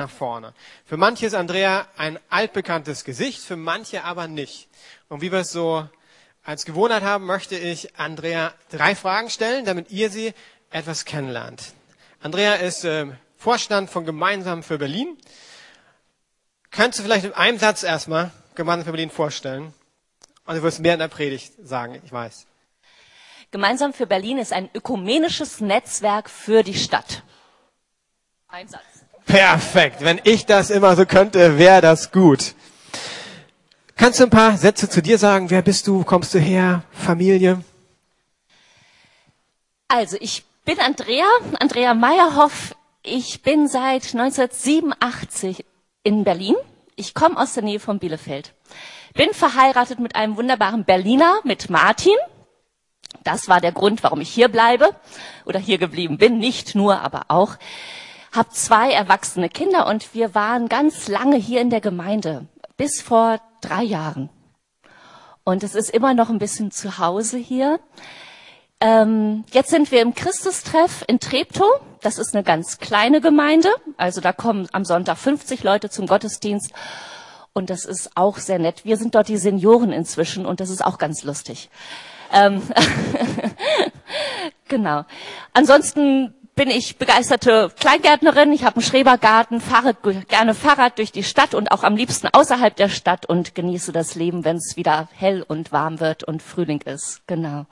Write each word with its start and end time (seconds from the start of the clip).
nach 0.00 0.10
vorne. 0.10 0.54
Für 0.84 0.96
manche 0.96 1.26
ist 1.26 1.34
Andrea 1.34 1.86
ein 1.96 2.18
altbekanntes 2.30 3.04
Gesicht, 3.04 3.42
für 3.42 3.56
manche 3.56 4.04
aber 4.04 4.26
nicht. 4.26 4.68
Und 5.08 5.20
wie 5.20 5.30
wir 5.30 5.40
es 5.40 5.52
so 5.52 5.88
als 6.42 6.64
Gewohnheit 6.64 7.02
haben, 7.02 7.26
möchte 7.26 7.56
ich 7.56 7.98
Andrea 7.98 8.52
drei 8.70 8.94
Fragen 8.94 9.30
stellen, 9.30 9.64
damit 9.64 9.90
ihr 9.90 10.10
sie 10.10 10.32
etwas 10.70 11.04
kennenlernt. 11.04 11.74
Andrea 12.20 12.54
ist 12.54 12.84
äh, 12.84 13.06
Vorstand 13.36 13.90
von 13.90 14.04
Gemeinsam 14.04 14.62
für 14.62 14.78
Berlin. 14.78 15.16
Könntest 16.70 17.00
du 17.00 17.02
vielleicht 17.04 17.24
in 17.24 17.32
einem 17.32 17.58
Satz 17.58 17.82
erstmal 17.82 18.30
Gemeinsam 18.54 18.86
für 18.86 18.92
Berlin 18.92 19.10
vorstellen? 19.10 19.74
Und 20.46 20.56
du 20.56 20.62
wirst 20.62 20.80
mehr 20.80 20.94
in 20.94 21.00
der 21.00 21.08
Predigt 21.08 21.52
sagen, 21.62 22.00
ich 22.04 22.12
weiß. 22.12 22.46
Gemeinsam 23.50 23.92
für 23.92 24.06
Berlin 24.06 24.38
ist 24.38 24.52
ein 24.52 24.70
ökumenisches 24.74 25.60
Netzwerk 25.60 26.30
für 26.30 26.62
die 26.62 26.74
Stadt. 26.74 27.22
Ein 28.48 28.68
Satz. 28.68 28.99
Perfekt. 29.26 30.00
Wenn 30.00 30.20
ich 30.24 30.46
das 30.46 30.70
immer 30.70 30.96
so 30.96 31.06
könnte, 31.06 31.58
wäre 31.58 31.80
das 31.80 32.12
gut. 32.12 32.54
Kannst 33.96 34.18
du 34.18 34.24
ein 34.24 34.30
paar 34.30 34.56
Sätze 34.56 34.88
zu 34.88 35.02
dir 35.02 35.18
sagen? 35.18 35.50
Wer 35.50 35.62
bist 35.62 35.86
du? 35.86 36.04
Kommst 36.04 36.32
du 36.34 36.38
her? 36.38 36.82
Familie? 36.90 37.62
Also, 39.88 40.16
ich 40.20 40.44
bin 40.64 40.80
Andrea, 40.80 41.26
Andrea 41.58 41.94
Meyerhoff. 41.94 42.74
Ich 43.02 43.42
bin 43.42 43.68
seit 43.68 44.14
1987 44.14 45.64
in 46.02 46.24
Berlin. 46.24 46.54
Ich 46.96 47.14
komme 47.14 47.38
aus 47.38 47.54
der 47.54 47.62
Nähe 47.62 47.80
von 47.80 47.98
Bielefeld. 47.98 48.54
Bin 49.14 49.32
verheiratet 49.32 49.98
mit 49.98 50.16
einem 50.16 50.36
wunderbaren 50.36 50.84
Berliner, 50.84 51.40
mit 51.44 51.70
Martin. 51.70 52.16
Das 53.24 53.48
war 53.48 53.60
der 53.60 53.72
Grund, 53.72 54.02
warum 54.02 54.20
ich 54.20 54.30
hier 54.30 54.48
bleibe 54.48 54.94
oder 55.44 55.58
hier 55.58 55.78
geblieben 55.78 56.18
bin. 56.18 56.38
Nicht 56.38 56.74
nur, 56.74 57.00
aber 57.00 57.24
auch 57.28 57.56
habe 58.32 58.50
zwei 58.50 58.92
erwachsene 58.92 59.48
Kinder 59.48 59.86
und 59.86 60.14
wir 60.14 60.34
waren 60.34 60.68
ganz 60.68 61.08
lange 61.08 61.36
hier 61.36 61.60
in 61.60 61.70
der 61.70 61.80
Gemeinde, 61.80 62.46
bis 62.76 63.00
vor 63.00 63.40
drei 63.60 63.82
Jahren. 63.82 64.30
Und 65.44 65.62
es 65.62 65.74
ist 65.74 65.90
immer 65.90 66.14
noch 66.14 66.30
ein 66.30 66.38
bisschen 66.38 66.70
zu 66.70 66.98
Hause 66.98 67.38
hier. 67.38 67.80
Ähm, 68.80 69.44
jetzt 69.52 69.70
sind 69.70 69.90
wir 69.90 70.00
im 70.00 70.14
Christustreff 70.14 71.04
in 71.06 71.20
Treptow. 71.20 71.80
Das 72.02 72.18
ist 72.18 72.34
eine 72.34 72.44
ganz 72.44 72.78
kleine 72.78 73.20
Gemeinde. 73.20 73.68
Also 73.96 74.20
da 74.20 74.32
kommen 74.32 74.68
am 74.72 74.84
Sonntag 74.84 75.18
50 75.18 75.62
Leute 75.64 75.90
zum 75.90 76.06
Gottesdienst. 76.06 76.72
Und 77.52 77.68
das 77.68 77.84
ist 77.84 78.16
auch 78.16 78.38
sehr 78.38 78.58
nett. 78.58 78.84
Wir 78.84 78.96
sind 78.96 79.14
dort 79.14 79.28
die 79.28 79.36
Senioren 79.36 79.92
inzwischen 79.92 80.46
und 80.46 80.60
das 80.60 80.70
ist 80.70 80.84
auch 80.84 80.98
ganz 80.98 81.24
lustig. 81.24 81.68
Ähm 82.32 82.62
genau. 84.68 85.04
Ansonsten 85.52 86.32
bin 86.60 86.68
ich 86.68 86.98
begeisterte 86.98 87.72
Kleingärtnerin. 87.80 88.52
Ich 88.52 88.64
habe 88.64 88.76
einen 88.76 88.84
Schrebergarten, 88.84 89.62
fahre 89.62 89.94
gerne 90.28 90.54
Fahrrad 90.54 90.98
durch 90.98 91.10
die 91.10 91.22
Stadt 91.22 91.54
und 91.54 91.72
auch 91.72 91.84
am 91.84 91.96
liebsten 91.96 92.28
außerhalb 92.30 92.76
der 92.76 92.90
Stadt 92.90 93.24
und 93.24 93.54
genieße 93.54 93.92
das 93.92 94.14
Leben, 94.14 94.44
wenn 94.44 94.56
es 94.56 94.76
wieder 94.76 95.08
hell 95.14 95.42
und 95.48 95.72
warm 95.72 96.00
wird 96.00 96.22
und 96.22 96.42
Frühling 96.42 96.82
ist. 96.82 97.22
Genau. 97.26 97.64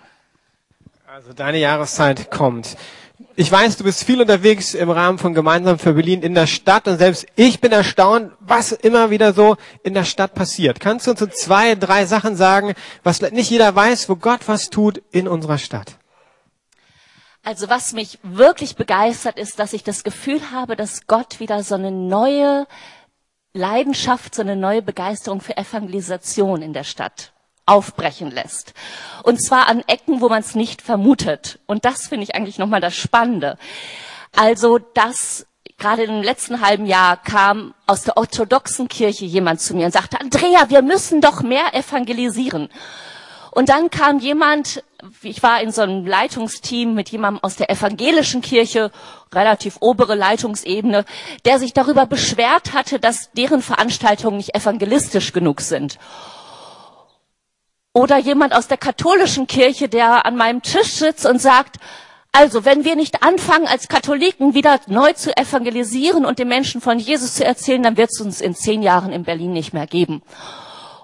Also 1.06 1.34
deine 1.34 1.58
Jahreszeit 1.58 2.30
kommt. 2.30 2.78
Ich 3.36 3.52
weiß, 3.52 3.76
du 3.76 3.84
bist 3.84 4.04
viel 4.04 4.22
unterwegs 4.22 4.72
im 4.72 4.88
Rahmen 4.88 5.18
von 5.18 5.34
Gemeinsam 5.34 5.78
für 5.78 5.92
Berlin 5.92 6.22
in 6.22 6.34
der 6.34 6.46
Stadt 6.46 6.88
und 6.88 6.96
selbst 6.96 7.26
ich 7.36 7.60
bin 7.60 7.72
erstaunt, 7.72 8.32
was 8.40 8.72
immer 8.72 9.10
wieder 9.10 9.34
so 9.34 9.58
in 9.82 9.92
der 9.92 10.04
Stadt 10.04 10.32
passiert. 10.32 10.80
Kannst 10.80 11.06
du 11.06 11.10
uns 11.10 11.20
so 11.20 11.26
zwei, 11.26 11.74
drei 11.74 12.06
Sachen 12.06 12.36
sagen, 12.36 12.72
was 13.02 13.20
nicht 13.20 13.50
jeder 13.50 13.74
weiß, 13.74 14.08
wo 14.08 14.16
Gott 14.16 14.48
was 14.48 14.70
tut 14.70 15.02
in 15.10 15.28
unserer 15.28 15.58
Stadt? 15.58 15.98
Also 17.48 17.70
was 17.70 17.94
mich 17.94 18.18
wirklich 18.22 18.76
begeistert 18.76 19.38
ist, 19.38 19.58
dass 19.58 19.72
ich 19.72 19.82
das 19.82 20.04
Gefühl 20.04 20.50
habe, 20.50 20.76
dass 20.76 21.06
Gott 21.06 21.40
wieder 21.40 21.62
so 21.62 21.76
eine 21.76 21.90
neue 21.90 22.66
Leidenschaft, 23.54 24.34
so 24.34 24.42
eine 24.42 24.54
neue 24.54 24.82
Begeisterung 24.82 25.40
für 25.40 25.56
Evangelisation 25.56 26.60
in 26.60 26.74
der 26.74 26.84
Stadt 26.84 27.32
aufbrechen 27.64 28.30
lässt. 28.30 28.74
Und 29.22 29.40
zwar 29.40 29.66
an 29.66 29.82
Ecken, 29.86 30.20
wo 30.20 30.28
man 30.28 30.40
es 30.40 30.56
nicht 30.56 30.82
vermutet. 30.82 31.58
Und 31.64 31.86
das 31.86 32.08
finde 32.08 32.24
ich 32.24 32.34
eigentlich 32.34 32.58
nochmal 32.58 32.82
das 32.82 32.94
Spannende. 32.94 33.56
Also, 34.36 34.76
dass 34.76 35.46
gerade 35.78 36.02
im 36.02 36.20
letzten 36.20 36.60
halben 36.60 36.84
Jahr 36.84 37.16
kam 37.16 37.72
aus 37.86 38.02
der 38.02 38.18
orthodoxen 38.18 38.88
Kirche 38.88 39.24
jemand 39.24 39.62
zu 39.62 39.74
mir 39.74 39.86
und 39.86 39.92
sagte, 39.92 40.20
Andrea, 40.20 40.68
wir 40.68 40.82
müssen 40.82 41.22
doch 41.22 41.40
mehr 41.40 41.72
evangelisieren. 41.72 42.68
Und 43.52 43.70
dann 43.70 43.88
kam 43.88 44.18
jemand, 44.18 44.84
ich 45.22 45.42
war 45.42 45.60
in 45.62 45.72
so 45.72 45.82
einem 45.82 46.06
Leitungsteam 46.06 46.94
mit 46.94 47.10
jemandem 47.10 47.42
aus 47.42 47.56
der 47.56 47.70
evangelischen 47.70 48.42
Kirche, 48.42 48.90
relativ 49.32 49.76
obere 49.80 50.14
Leitungsebene, 50.14 51.04
der 51.44 51.58
sich 51.58 51.72
darüber 51.72 52.06
beschwert 52.06 52.72
hatte, 52.72 52.98
dass 52.98 53.30
deren 53.32 53.62
Veranstaltungen 53.62 54.36
nicht 54.38 54.54
evangelistisch 54.54 55.32
genug 55.32 55.60
sind. 55.60 55.98
Oder 57.92 58.18
jemand 58.18 58.54
aus 58.54 58.68
der 58.68 58.76
katholischen 58.76 59.46
Kirche, 59.46 59.88
der 59.88 60.24
an 60.24 60.36
meinem 60.36 60.62
Tisch 60.62 60.92
sitzt 60.92 61.26
und 61.26 61.40
sagt, 61.40 61.76
also, 62.32 62.64
wenn 62.64 62.84
wir 62.84 62.94
nicht 62.94 63.22
anfangen, 63.22 63.66
als 63.66 63.88
Katholiken 63.88 64.54
wieder 64.54 64.78
neu 64.86 65.12
zu 65.14 65.36
evangelisieren 65.36 66.24
und 66.24 66.38
den 66.38 66.48
Menschen 66.48 66.80
von 66.80 66.98
Jesus 66.98 67.34
zu 67.34 67.44
erzählen, 67.44 67.82
dann 67.82 67.96
wird 67.96 68.10
es 68.12 68.20
uns 68.20 68.40
in 68.40 68.54
zehn 68.54 68.82
Jahren 68.82 69.12
in 69.12 69.24
Berlin 69.24 69.52
nicht 69.52 69.72
mehr 69.72 69.86
geben. 69.86 70.22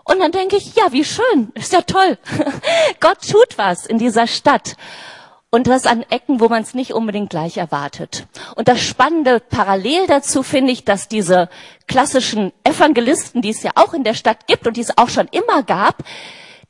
Und 0.05 0.21
dann 0.21 0.33
denke 0.33 0.57
ich, 0.57 0.75
ja, 0.75 0.93
wie 0.93 1.05
schön, 1.05 1.51
ist 1.55 1.73
ja 1.73 1.81
toll. 1.81 2.19
Gott 3.01 3.29
tut 3.29 3.57
was 3.57 3.87
in 3.87 3.99
dieser 3.99 4.27
Stadt. 4.27 4.77
Und 5.51 5.69
das 5.69 5.87
an 5.87 6.05
Ecken, 6.11 6.41
wo 6.41 6.49
man 6.49 6.63
es 6.63 6.75
nicht 6.75 6.95
unbedingt 6.95 7.31
gleich 7.31 7.59
erwartet. 7.59 8.27
Und 8.57 8.67
das 8.67 8.81
Spannende 8.81 9.39
parallel 9.39 10.07
dazu 10.09 10.43
finde 10.43 10.73
ich, 10.73 10.85
dass 10.85 11.07
diese 11.07 11.49
klassischen 11.87 12.53
Evangelisten, 12.65 13.41
die 13.41 13.51
es 13.51 13.63
ja 13.63 13.71
auch 13.77 13.95
in 13.95 14.03
der 14.03 14.15
Stadt 14.15 14.49
gibt 14.49 14.67
und 14.67 14.77
die 14.77 14.81
es 14.81 14.99
auch 14.99 15.09
schon 15.09 15.29
immer 15.29 15.63
gab, 15.63 16.03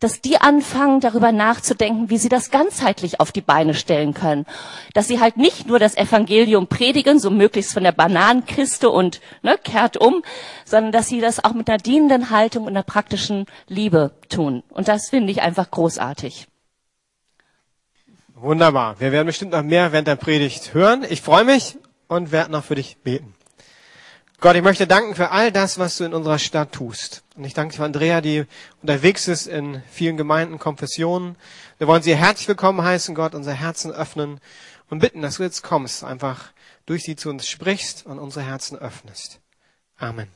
dass 0.00 0.20
die 0.20 0.40
anfangen, 0.40 1.00
darüber 1.00 1.32
nachzudenken, 1.32 2.10
wie 2.10 2.18
sie 2.18 2.28
das 2.28 2.50
ganzheitlich 2.50 3.20
auf 3.20 3.32
die 3.32 3.40
Beine 3.40 3.74
stellen 3.74 4.14
können. 4.14 4.46
Dass 4.92 5.08
sie 5.08 5.20
halt 5.20 5.36
nicht 5.36 5.66
nur 5.66 5.78
das 5.78 5.96
Evangelium 5.96 6.66
predigen, 6.66 7.18
so 7.18 7.30
möglichst 7.30 7.72
von 7.72 7.84
der 7.84 7.92
Bananenkiste 7.92 8.90
und 8.90 9.20
ne, 9.42 9.58
kehrt 9.62 9.96
um, 9.96 10.22
sondern 10.64 10.92
dass 10.92 11.08
sie 11.08 11.20
das 11.20 11.44
auch 11.44 11.52
mit 11.52 11.68
einer 11.68 11.78
dienenden 11.78 12.30
Haltung 12.30 12.64
und 12.64 12.70
einer 12.70 12.82
praktischen 12.82 13.46
Liebe 13.68 14.12
tun. 14.28 14.62
Und 14.70 14.88
das 14.88 15.08
finde 15.10 15.32
ich 15.32 15.42
einfach 15.42 15.70
großartig. 15.70 16.48
Wunderbar. 18.34 19.00
Wir 19.00 19.12
werden 19.12 19.26
bestimmt 19.26 19.52
noch 19.52 19.62
mehr 19.62 19.92
während 19.92 20.08
der 20.08 20.16
Predigt 20.16 20.74
hören. 20.74 21.04
Ich 21.08 21.22
freue 21.22 21.44
mich 21.44 21.78
und 22.08 22.32
werde 22.32 22.52
noch 22.52 22.64
für 22.64 22.74
dich 22.74 22.98
beten. 22.98 23.34
Gott, 24.44 24.56
ich 24.56 24.62
möchte 24.62 24.86
danken 24.86 25.14
für 25.14 25.30
all 25.30 25.50
das, 25.50 25.78
was 25.78 25.96
du 25.96 26.04
in 26.04 26.12
unserer 26.12 26.38
Stadt 26.38 26.72
tust. 26.72 27.22
Und 27.34 27.44
ich 27.44 27.54
danke 27.54 27.74
für 27.74 27.82
Andrea, 27.82 28.20
die 28.20 28.44
unterwegs 28.82 29.26
ist 29.26 29.46
in 29.46 29.82
vielen 29.90 30.18
Gemeinden, 30.18 30.58
Konfessionen. 30.58 31.36
Wir 31.78 31.86
wollen 31.86 32.02
sie 32.02 32.14
herzlich 32.14 32.46
willkommen 32.46 32.82
heißen, 32.82 33.14
Gott, 33.14 33.34
unser 33.34 33.54
Herzen 33.54 33.90
öffnen 33.90 34.40
und 34.90 34.98
bitten, 34.98 35.22
dass 35.22 35.38
du 35.38 35.44
jetzt 35.44 35.62
kommst, 35.62 36.04
einfach 36.04 36.52
durch 36.84 37.04
sie 37.04 37.16
zu 37.16 37.30
uns 37.30 37.48
sprichst 37.48 38.04
und 38.04 38.18
unsere 38.18 38.44
Herzen 38.44 38.76
öffnest. 38.76 39.40
Amen. 39.96 40.28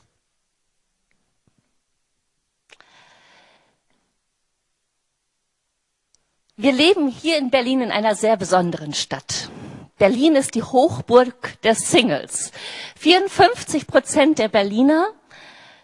Wir 6.57 6.71
leben 6.71 7.09
hier 7.09 7.37
in 7.37 7.51
Berlin 7.51 7.81
in 7.81 7.91
einer 7.91 8.15
sehr 8.15 8.37
besonderen 8.37 8.95
Stadt. 8.95 9.51
Berlin 9.99 10.35
ist 10.35 10.55
die 10.55 10.63
Hochburg 10.63 11.61
der 11.63 11.75
Singles. 11.75 12.51
54 12.97 13.85
Prozent 13.85 14.39
der 14.39 14.47
Berliner 14.47 15.09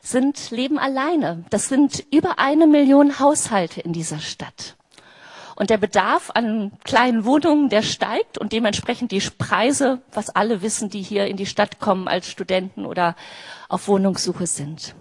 sind, 0.02 0.52
leben 0.52 0.80
alleine. 0.80 1.44
Das 1.50 1.68
sind 1.68 2.04
über 2.12 2.40
eine 2.40 2.66
Million 2.66 3.20
Haushalte 3.20 3.82
in 3.82 3.92
dieser 3.92 4.20
Stadt. 4.20 4.78
Und 5.58 5.70
der 5.70 5.78
Bedarf 5.78 6.32
an 6.34 6.72
kleinen 6.84 7.26
Wohnungen, 7.26 7.70
der 7.70 7.82
steigt 7.82 8.38
und 8.38 8.54
dementsprechend 8.54 9.12
die 9.12 9.20
Preise, 9.20 10.02
was 10.14 10.30
alle 10.30 10.62
wissen, 10.62 10.90
die 10.90 11.02
hier 11.02 11.28
in 11.28 11.38
die 11.38 11.46
Stadt 11.46 11.80
kommen 11.80 12.08
als 12.08 12.30
Studenten 12.30 12.86
oder 12.86 13.16
auf 13.70 13.88
Wohnungssuche 13.88 14.48
sind. 14.48 14.96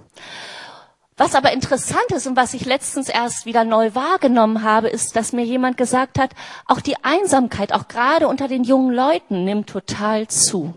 Was 1.17 1.37
aber 1.37 1.53
interessant 1.53 2.11
ist 2.11 2.27
und 2.27 2.37
was 2.37 2.55
ich 2.55 2.65
letztens 2.65 3.09
erst 3.09 3.47
wieder 3.47 3.65
neu 3.65 3.95
wahrgenommen 3.95 4.63
habe, 4.63 4.89
ist, 4.89 5.15
dass 5.15 5.33
mir 5.33 5.45
jemand 5.45 5.77
gesagt 5.77 6.19
hat, 6.19 6.31
auch 6.67 6.81
die 6.81 6.97
Einsamkeit, 7.05 7.73
auch 7.73 7.87
gerade 7.87 8.27
unter 8.27 8.49
den 8.49 8.65
jungen 8.65 8.93
Leuten, 8.93 9.45
nimmt 9.45 9.69
total 9.69 10.27
zu. 10.27 10.75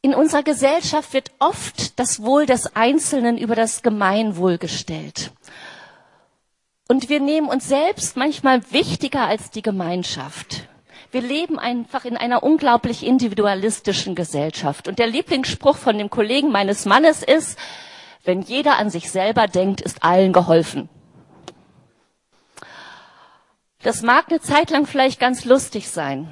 In 0.00 0.14
unserer 0.14 0.42
Gesellschaft 0.42 1.12
wird 1.12 1.32
oft 1.38 1.98
das 1.98 2.22
Wohl 2.22 2.46
des 2.46 2.74
Einzelnen 2.76 3.36
über 3.36 3.54
das 3.54 3.82
Gemeinwohl 3.82 4.56
gestellt. 4.56 5.32
Und 6.88 7.10
wir 7.10 7.20
nehmen 7.20 7.48
uns 7.48 7.68
selbst 7.68 8.16
manchmal 8.16 8.62
wichtiger 8.72 9.26
als 9.26 9.50
die 9.50 9.60
Gemeinschaft. 9.60 10.67
Wir 11.10 11.22
leben 11.22 11.58
einfach 11.58 12.04
in 12.04 12.16
einer 12.16 12.42
unglaublich 12.42 13.04
individualistischen 13.04 14.14
Gesellschaft. 14.14 14.88
Und 14.88 14.98
der 14.98 15.06
Lieblingsspruch 15.06 15.76
von 15.76 15.96
dem 15.96 16.10
Kollegen 16.10 16.50
meines 16.50 16.84
Mannes 16.84 17.22
ist, 17.22 17.58
wenn 18.24 18.42
jeder 18.42 18.78
an 18.78 18.90
sich 18.90 19.10
selber 19.10 19.46
denkt, 19.46 19.80
ist 19.80 20.02
allen 20.02 20.32
geholfen. 20.34 20.90
Das 23.82 24.02
mag 24.02 24.26
eine 24.28 24.40
Zeit 24.40 24.70
lang 24.70 24.86
vielleicht 24.86 25.18
ganz 25.18 25.44
lustig 25.44 25.88
sein. 25.88 26.28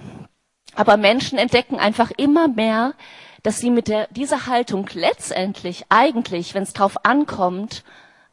Aber 0.74 0.98
Menschen 0.98 1.38
entdecken 1.38 1.78
einfach 1.78 2.10
immer 2.16 2.48
mehr, 2.48 2.92
dass 3.42 3.60
sie 3.60 3.70
mit 3.70 3.88
der, 3.88 4.08
dieser 4.08 4.46
Haltung 4.46 4.88
letztendlich 4.92 5.86
eigentlich, 5.88 6.54
wenn 6.54 6.64
es 6.64 6.74
drauf 6.74 7.04
ankommt, 7.04 7.82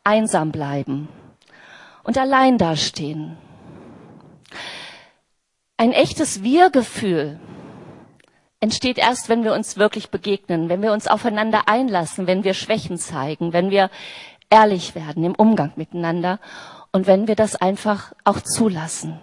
einsam 0.03 0.51
bleiben 0.51 1.07
und 2.03 2.17
allein 2.17 2.57
dastehen. 2.57 3.37
Ein 5.77 5.91
echtes 5.91 6.43
Wir-Gefühl 6.43 7.39
entsteht 8.59 8.97
erst, 8.97 9.27
wenn 9.27 9.43
wir 9.43 9.53
uns 9.53 9.75
wirklich 9.75 10.09
begegnen, 10.09 10.69
wenn 10.69 10.81
wir 10.81 10.93
uns 10.93 11.07
aufeinander 11.07 11.67
einlassen, 11.67 12.27
wenn 12.27 12.43
wir 12.43 12.53
Schwächen 12.53 12.97
zeigen, 12.97 13.53
wenn 13.53 13.71
wir 13.71 13.89
ehrlich 14.49 14.95
werden 14.95 15.23
im 15.23 15.35
Umgang 15.35 15.73
miteinander 15.75 16.39
und 16.91 17.07
wenn 17.07 17.27
wir 17.27 17.35
das 17.35 17.55
einfach 17.55 18.13
auch 18.23 18.39
zulassen. 18.39 19.19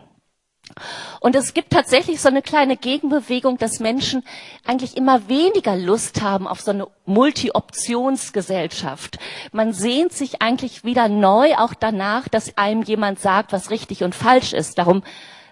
Und 1.21 1.37
es 1.37 1.55
gibt 1.55 1.71
tatsächlich 1.71 2.21
so 2.21 2.29
eine 2.29 2.43
kleine 2.43 2.77
Gegenbewegung, 2.77 3.57
dass 3.59 3.81
Menschen 3.81 4.25
eigentlich 4.65 4.97
immer 4.97 5.29
weniger 5.29 5.77
Lust 5.77 6.21
haben 6.21 6.49
auf 6.49 6.61
so 6.61 6.73
eine 6.73 6.89
Multi-Optionsgesellschaft. 7.07 9.19
Man 9.53 9.73
sehnt 9.73 10.13
sich 10.13 10.43
eigentlich 10.43 10.85
wieder 10.85 11.09
neu 11.09 11.55
auch 11.57 11.75
danach, 11.75 12.29
dass 12.29 12.59
einem 12.59 12.83
jemand 12.83 13.21
sagt, 13.21 13.53
was 13.53 13.71
richtig 13.71 14.03
und 14.03 14.15
falsch 14.15 14.53
ist. 14.53 14.79
Darum 14.79 15.03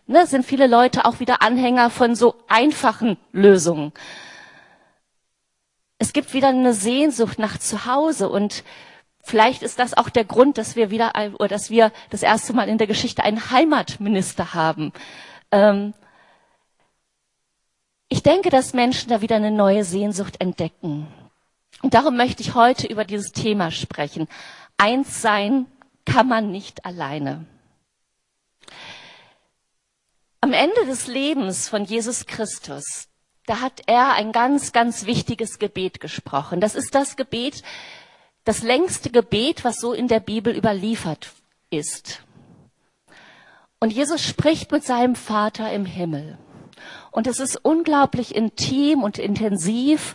ne, 0.09 0.27
sind 0.27 0.45
viele 0.45 0.67
Leute 0.67 1.05
auch 1.05 1.21
wieder 1.21 1.43
Anhänger 1.43 1.91
von 1.91 2.17
so 2.17 2.35
einfachen 2.49 3.17
Lösungen. 3.33 3.93
Es 5.99 6.13
gibt 6.13 6.35
wieder 6.35 6.49
eine 6.49 6.75
Sehnsucht 6.75 7.39
nach 7.39 7.59
Zuhause 7.59 8.29
und 8.29 8.65
Vielleicht 9.29 9.63
ist 9.63 9.79
das 9.79 9.93
auch 9.93 10.09
der 10.09 10.25
Grund, 10.25 10.57
dass 10.57 10.75
wir 10.75 10.91
wieder, 10.91 11.13
oder 11.35 11.49
dass 11.49 11.69
wir 11.69 11.93
das 12.09 12.23
erste 12.23 12.55
Mal 12.55 12.67
in 12.71 12.79
der 12.79 12.87
Geschichte 12.87 13.23
einen 13.23 13.51
Heimatminister 13.51 14.55
haben. 14.55 14.91
Ähm 15.53 15.93
ich 18.09 18.23
denke, 18.23 18.49
dass 18.49 18.73
Menschen 18.73 19.11
da 19.11 19.21
wieder 19.21 19.37
eine 19.37 19.51
neue 19.51 19.85
Sehnsucht 19.85 20.41
entdecken. 20.41 21.09
Und 21.83 21.93
darum 21.93 22.17
möchte 22.17 22.43
ich 22.43 22.55
heute 22.55 22.87
über 22.87 23.05
dieses 23.05 23.33
Thema 23.33 23.71
sprechen. 23.71 24.29
Eins 24.79 25.21
sein 25.21 25.67
kann 26.07 26.27
man 26.27 26.51
nicht 26.51 26.87
alleine. 26.87 27.45
Am 30.41 30.53
Ende 30.53 30.87
des 30.87 31.09
Lebens 31.09 31.69
von 31.69 31.85
Jesus 31.85 32.27
Christus, 32.27 33.09
da 33.47 33.61
hat 33.61 33.83
er 33.87 34.13
ein 34.13 34.31
ganz, 34.31 34.73
ganz 34.73 35.05
wichtiges 35.05 35.59
Gebet 35.59 35.99
gesprochen. 35.99 36.61
Das 36.61 36.77
ist 36.77 36.95
das 36.95 37.17
Gebet, 37.17 37.63
das 38.45 38.63
längste 38.63 39.11
Gebet, 39.11 39.65
was 39.65 39.81
so 39.81 39.93
in 39.93 40.07
der 40.07 40.21
Bibel 40.21 40.57
überliefert 40.57 41.33
ist. 41.71 42.23
Und 43.81 43.93
Jesus 43.93 44.23
spricht 44.23 44.71
mit 44.71 44.85
seinem 44.85 45.17
Vater 45.17 45.73
im 45.73 45.87
Himmel. 45.87 46.39
Und 47.11 47.27
es 47.27 47.41
ist 47.41 47.57
unglaublich 47.57 48.35
intim 48.35 49.03
und 49.03 49.19
intensiv. 49.19 50.15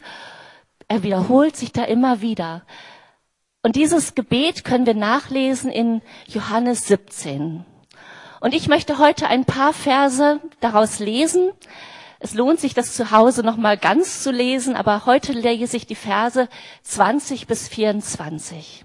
Er 0.88 1.04
wiederholt 1.04 1.58
sich 1.58 1.74
da 1.74 1.84
immer 1.84 2.22
wieder. 2.22 2.66
Und 3.62 3.76
dieses 3.76 4.16
Gebet 4.16 4.64
können 4.64 4.86
wir 4.86 4.94
nachlesen 4.94 5.70
in 5.70 6.02
Johannes 6.28 6.88
17. 6.88 7.66
Und 8.44 8.54
ich 8.54 8.68
möchte 8.68 8.98
heute 8.98 9.28
ein 9.28 9.46
paar 9.46 9.72
Verse 9.72 10.42
daraus 10.60 11.00
lesen. 11.00 11.54
Es 12.20 12.34
lohnt 12.34 12.60
sich, 12.60 12.74
das 12.74 12.94
zu 12.94 13.10
Hause 13.10 13.42
nochmal 13.42 13.78
ganz 13.78 14.22
zu 14.22 14.32
lesen, 14.32 14.76
aber 14.76 15.06
heute 15.06 15.32
lese 15.32 15.78
ich 15.78 15.88
die 15.88 15.96
Verse 15.96 16.50
20 16.82 17.48
bis 17.48 17.70
24. 17.70 18.84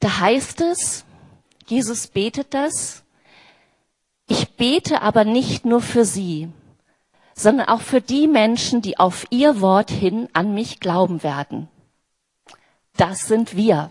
Da 0.00 0.20
heißt 0.20 0.60
es, 0.60 1.06
Jesus 1.64 2.08
betet 2.08 2.52
das, 2.52 3.04
ich 4.28 4.50
bete 4.50 5.00
aber 5.00 5.24
nicht 5.24 5.64
nur 5.64 5.80
für 5.80 6.04
sie, 6.04 6.50
sondern 7.34 7.68
auch 7.68 7.80
für 7.80 8.02
die 8.02 8.28
Menschen, 8.28 8.82
die 8.82 8.98
auf 8.98 9.24
ihr 9.30 9.62
Wort 9.62 9.90
hin 9.90 10.28
an 10.34 10.52
mich 10.52 10.78
glauben 10.78 11.22
werden. 11.22 11.68
Das 12.98 13.28
sind 13.28 13.56
wir. 13.56 13.90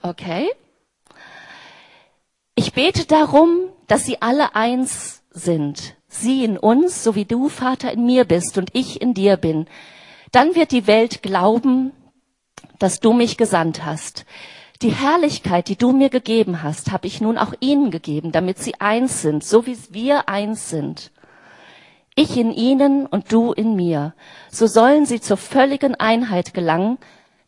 Okay? 0.00 0.48
Ich 2.58 2.72
bete 2.72 3.06
darum, 3.06 3.68
dass 3.86 4.04
sie 4.04 4.20
alle 4.20 4.56
eins 4.56 5.22
sind, 5.30 5.94
sie 6.08 6.42
in 6.42 6.58
uns, 6.58 7.04
so 7.04 7.14
wie 7.14 7.24
du, 7.24 7.48
Vater, 7.48 7.92
in 7.92 8.04
mir 8.04 8.24
bist 8.24 8.58
und 8.58 8.70
ich 8.72 9.00
in 9.00 9.14
dir 9.14 9.36
bin, 9.36 9.68
dann 10.32 10.56
wird 10.56 10.72
die 10.72 10.88
Welt 10.88 11.22
glauben, 11.22 11.92
dass 12.80 12.98
du 12.98 13.12
mich 13.12 13.36
gesandt 13.36 13.84
hast. 13.84 14.26
Die 14.82 14.90
Herrlichkeit, 14.90 15.68
die 15.68 15.76
du 15.76 15.92
mir 15.92 16.08
gegeben 16.08 16.64
hast, 16.64 16.90
habe 16.90 17.06
ich 17.06 17.20
nun 17.20 17.38
auch 17.38 17.54
ihnen 17.60 17.92
gegeben, 17.92 18.32
damit 18.32 18.58
sie 18.58 18.74
eins 18.80 19.22
sind, 19.22 19.44
so 19.44 19.64
wie 19.66 19.78
wir 19.90 20.28
eins 20.28 20.68
sind. 20.68 21.12
Ich 22.16 22.36
in 22.36 22.50
ihnen 22.50 23.06
und 23.06 23.32
du 23.32 23.52
in 23.52 23.76
mir. 23.76 24.14
So 24.50 24.66
sollen 24.66 25.06
sie 25.06 25.20
zur 25.20 25.36
völligen 25.36 25.94
Einheit 25.94 26.54
gelangen, 26.54 26.98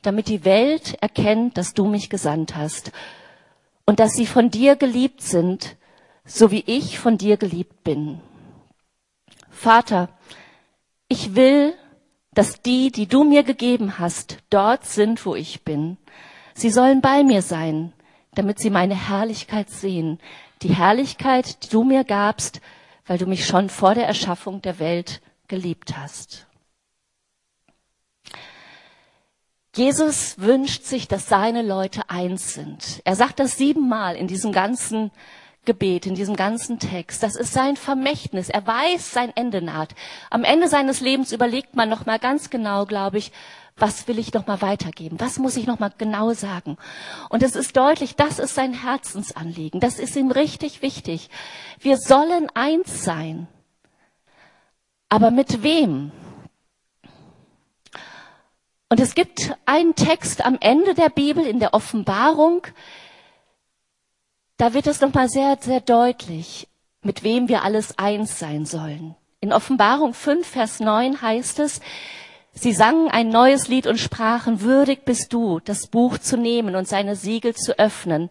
damit 0.02 0.28
die 0.28 0.44
Welt 0.44 0.96
erkennt, 1.00 1.58
dass 1.58 1.74
du 1.74 1.86
mich 1.86 2.10
gesandt 2.10 2.54
hast 2.54 2.92
und 3.86 4.00
dass 4.00 4.12
sie 4.12 4.26
von 4.26 4.50
dir 4.50 4.76
geliebt 4.76 5.22
sind, 5.22 5.76
so 6.24 6.50
wie 6.50 6.64
ich 6.66 6.98
von 6.98 7.18
dir 7.18 7.36
geliebt 7.36 7.82
bin. 7.82 8.20
Vater, 9.50 10.08
ich 11.08 11.34
will, 11.34 11.74
dass 12.32 12.62
die, 12.62 12.92
die 12.92 13.06
du 13.06 13.24
mir 13.24 13.42
gegeben 13.42 13.98
hast, 13.98 14.38
dort 14.48 14.86
sind, 14.86 15.26
wo 15.26 15.34
ich 15.34 15.64
bin. 15.64 15.96
Sie 16.54 16.70
sollen 16.70 17.00
bei 17.00 17.24
mir 17.24 17.42
sein, 17.42 17.92
damit 18.34 18.58
sie 18.58 18.70
meine 18.70 18.94
Herrlichkeit 18.94 19.70
sehen. 19.70 20.18
Die 20.62 20.74
Herrlichkeit, 20.74 21.64
die 21.64 21.68
du 21.68 21.84
mir 21.84 22.04
gabst, 22.04 22.60
weil 23.06 23.18
du 23.18 23.26
mich 23.26 23.46
schon 23.46 23.68
vor 23.68 23.94
der 23.94 24.06
Erschaffung 24.06 24.62
der 24.62 24.78
Welt 24.78 25.20
geliebt 25.48 25.96
hast. 25.96 26.46
Jesus 29.74 30.38
wünscht 30.38 30.84
sich, 30.84 31.06
dass 31.06 31.28
seine 31.28 31.62
Leute 31.62 32.02
eins 32.08 32.54
sind. 32.54 33.00
Er 33.04 33.14
sagt 33.14 33.38
das 33.38 33.56
siebenmal 33.56 34.16
in 34.16 34.26
diesem 34.26 34.52
ganzen 34.52 35.12
Gebet, 35.64 36.06
in 36.06 36.14
diesem 36.14 36.36
ganzen 36.36 36.78
Text. 36.78 37.22
Das 37.22 37.36
ist 37.36 37.52
sein 37.52 37.76
Vermächtnis. 37.76 38.48
Er 38.48 38.66
weiß, 38.66 39.12
sein 39.12 39.32
Ende 39.36 39.62
naht. 39.62 39.94
Am 40.30 40.42
Ende 40.42 40.68
seines 40.68 41.00
Lebens 41.00 41.32
überlegt 41.32 41.76
man 41.76 41.88
noch 41.88 42.06
mal 42.06 42.18
ganz 42.18 42.50
genau, 42.50 42.86
glaube 42.86 43.18
ich, 43.18 43.30
was 43.76 44.08
will 44.08 44.18
ich 44.18 44.34
noch 44.34 44.46
mal 44.46 44.60
weitergeben? 44.60 45.20
Was 45.20 45.38
muss 45.38 45.56
ich 45.56 45.66
noch 45.66 45.78
mal 45.78 45.92
genau 45.96 46.32
sagen? 46.32 46.76
Und 47.28 47.42
es 47.42 47.56
ist 47.56 47.76
deutlich, 47.76 48.16
das 48.16 48.38
ist 48.38 48.54
sein 48.54 48.74
Herzensanliegen. 48.74 49.80
Das 49.80 49.98
ist 49.98 50.16
ihm 50.16 50.30
richtig 50.30 50.82
wichtig. 50.82 51.30
Wir 51.78 51.96
sollen 51.96 52.48
eins 52.54 53.04
sein. 53.04 53.46
Aber 55.08 55.30
mit 55.30 55.62
wem? 55.62 56.10
Und 58.90 58.98
es 58.98 59.14
gibt 59.14 59.56
einen 59.66 59.94
Text 59.94 60.44
am 60.44 60.58
Ende 60.60 60.94
der 60.94 61.10
Bibel 61.10 61.46
in 61.46 61.60
der 61.60 61.74
Offenbarung, 61.74 62.66
da 64.56 64.74
wird 64.74 64.88
es 64.88 65.00
nochmal 65.00 65.28
sehr, 65.28 65.56
sehr 65.60 65.80
deutlich, 65.80 66.68
mit 67.02 67.22
wem 67.22 67.48
wir 67.48 67.62
alles 67.62 67.98
eins 67.98 68.40
sein 68.40 68.66
sollen. 68.66 69.14
In 69.40 69.52
Offenbarung 69.52 70.12
5, 70.12 70.46
Vers 70.46 70.80
9 70.80 71.22
heißt 71.22 71.60
es, 71.60 71.80
Sie 72.52 72.72
sangen 72.72 73.08
ein 73.08 73.28
neues 73.28 73.68
Lied 73.68 73.86
und 73.86 73.98
sprachen, 73.98 74.60
würdig 74.60 75.04
bist 75.04 75.32
du, 75.32 75.60
das 75.60 75.86
Buch 75.86 76.18
zu 76.18 76.36
nehmen 76.36 76.74
und 76.74 76.88
seine 76.88 77.14
Siegel 77.14 77.54
zu 77.54 77.78
öffnen. 77.78 78.28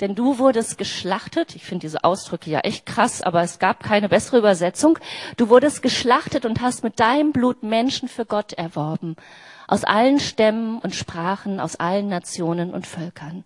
Denn 0.00 0.14
du 0.14 0.38
wurdest 0.38 0.78
geschlachtet, 0.78 1.56
ich 1.56 1.64
finde 1.64 1.86
diese 1.86 2.04
Ausdrücke 2.04 2.50
ja 2.50 2.60
echt 2.60 2.86
krass, 2.86 3.20
aber 3.20 3.42
es 3.42 3.58
gab 3.58 3.82
keine 3.82 4.08
bessere 4.08 4.38
Übersetzung. 4.38 4.96
Du 5.36 5.48
wurdest 5.48 5.82
geschlachtet 5.82 6.46
und 6.46 6.60
hast 6.60 6.84
mit 6.84 7.00
deinem 7.00 7.32
Blut 7.32 7.64
Menschen 7.64 8.08
für 8.08 8.24
Gott 8.24 8.52
erworben. 8.52 9.16
Aus 9.68 9.84
allen 9.84 10.18
Stämmen 10.18 10.78
und 10.78 10.96
Sprachen, 10.96 11.60
aus 11.60 11.76
allen 11.76 12.08
Nationen 12.08 12.74
und 12.74 12.86
Völkern. 12.86 13.44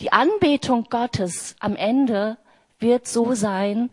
Die 0.00 0.12
Anbetung 0.12 0.88
Gottes 0.90 1.54
am 1.60 1.76
Ende 1.76 2.36
wird 2.80 3.06
so 3.06 3.34
sein, 3.34 3.90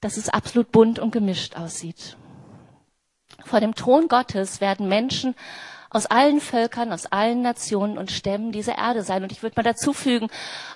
dass 0.00 0.16
es 0.16 0.28
absolut 0.28 0.72
bunt 0.72 0.98
und 0.98 1.12
gemischt 1.12 1.56
aussieht. 1.56 2.16
Vor 3.44 3.60
dem 3.60 3.74
Thron 3.74 4.08
Gottes 4.08 4.60
werden 4.60 4.88
Menschen 4.88 5.34
aus 5.90 6.06
allen 6.06 6.40
Völkern, 6.40 6.92
aus 6.92 7.06
allen 7.06 7.42
Nationen 7.42 7.98
und 7.98 8.10
Stämmen 8.10 8.52
dieser 8.52 8.78
Erde 8.78 9.02
sein. 9.02 9.22
Und 9.22 9.32
ich 9.32 9.42
würde 9.42 9.56
mal 9.56 9.64
dazu 9.64 9.92
fügen, 9.92 10.28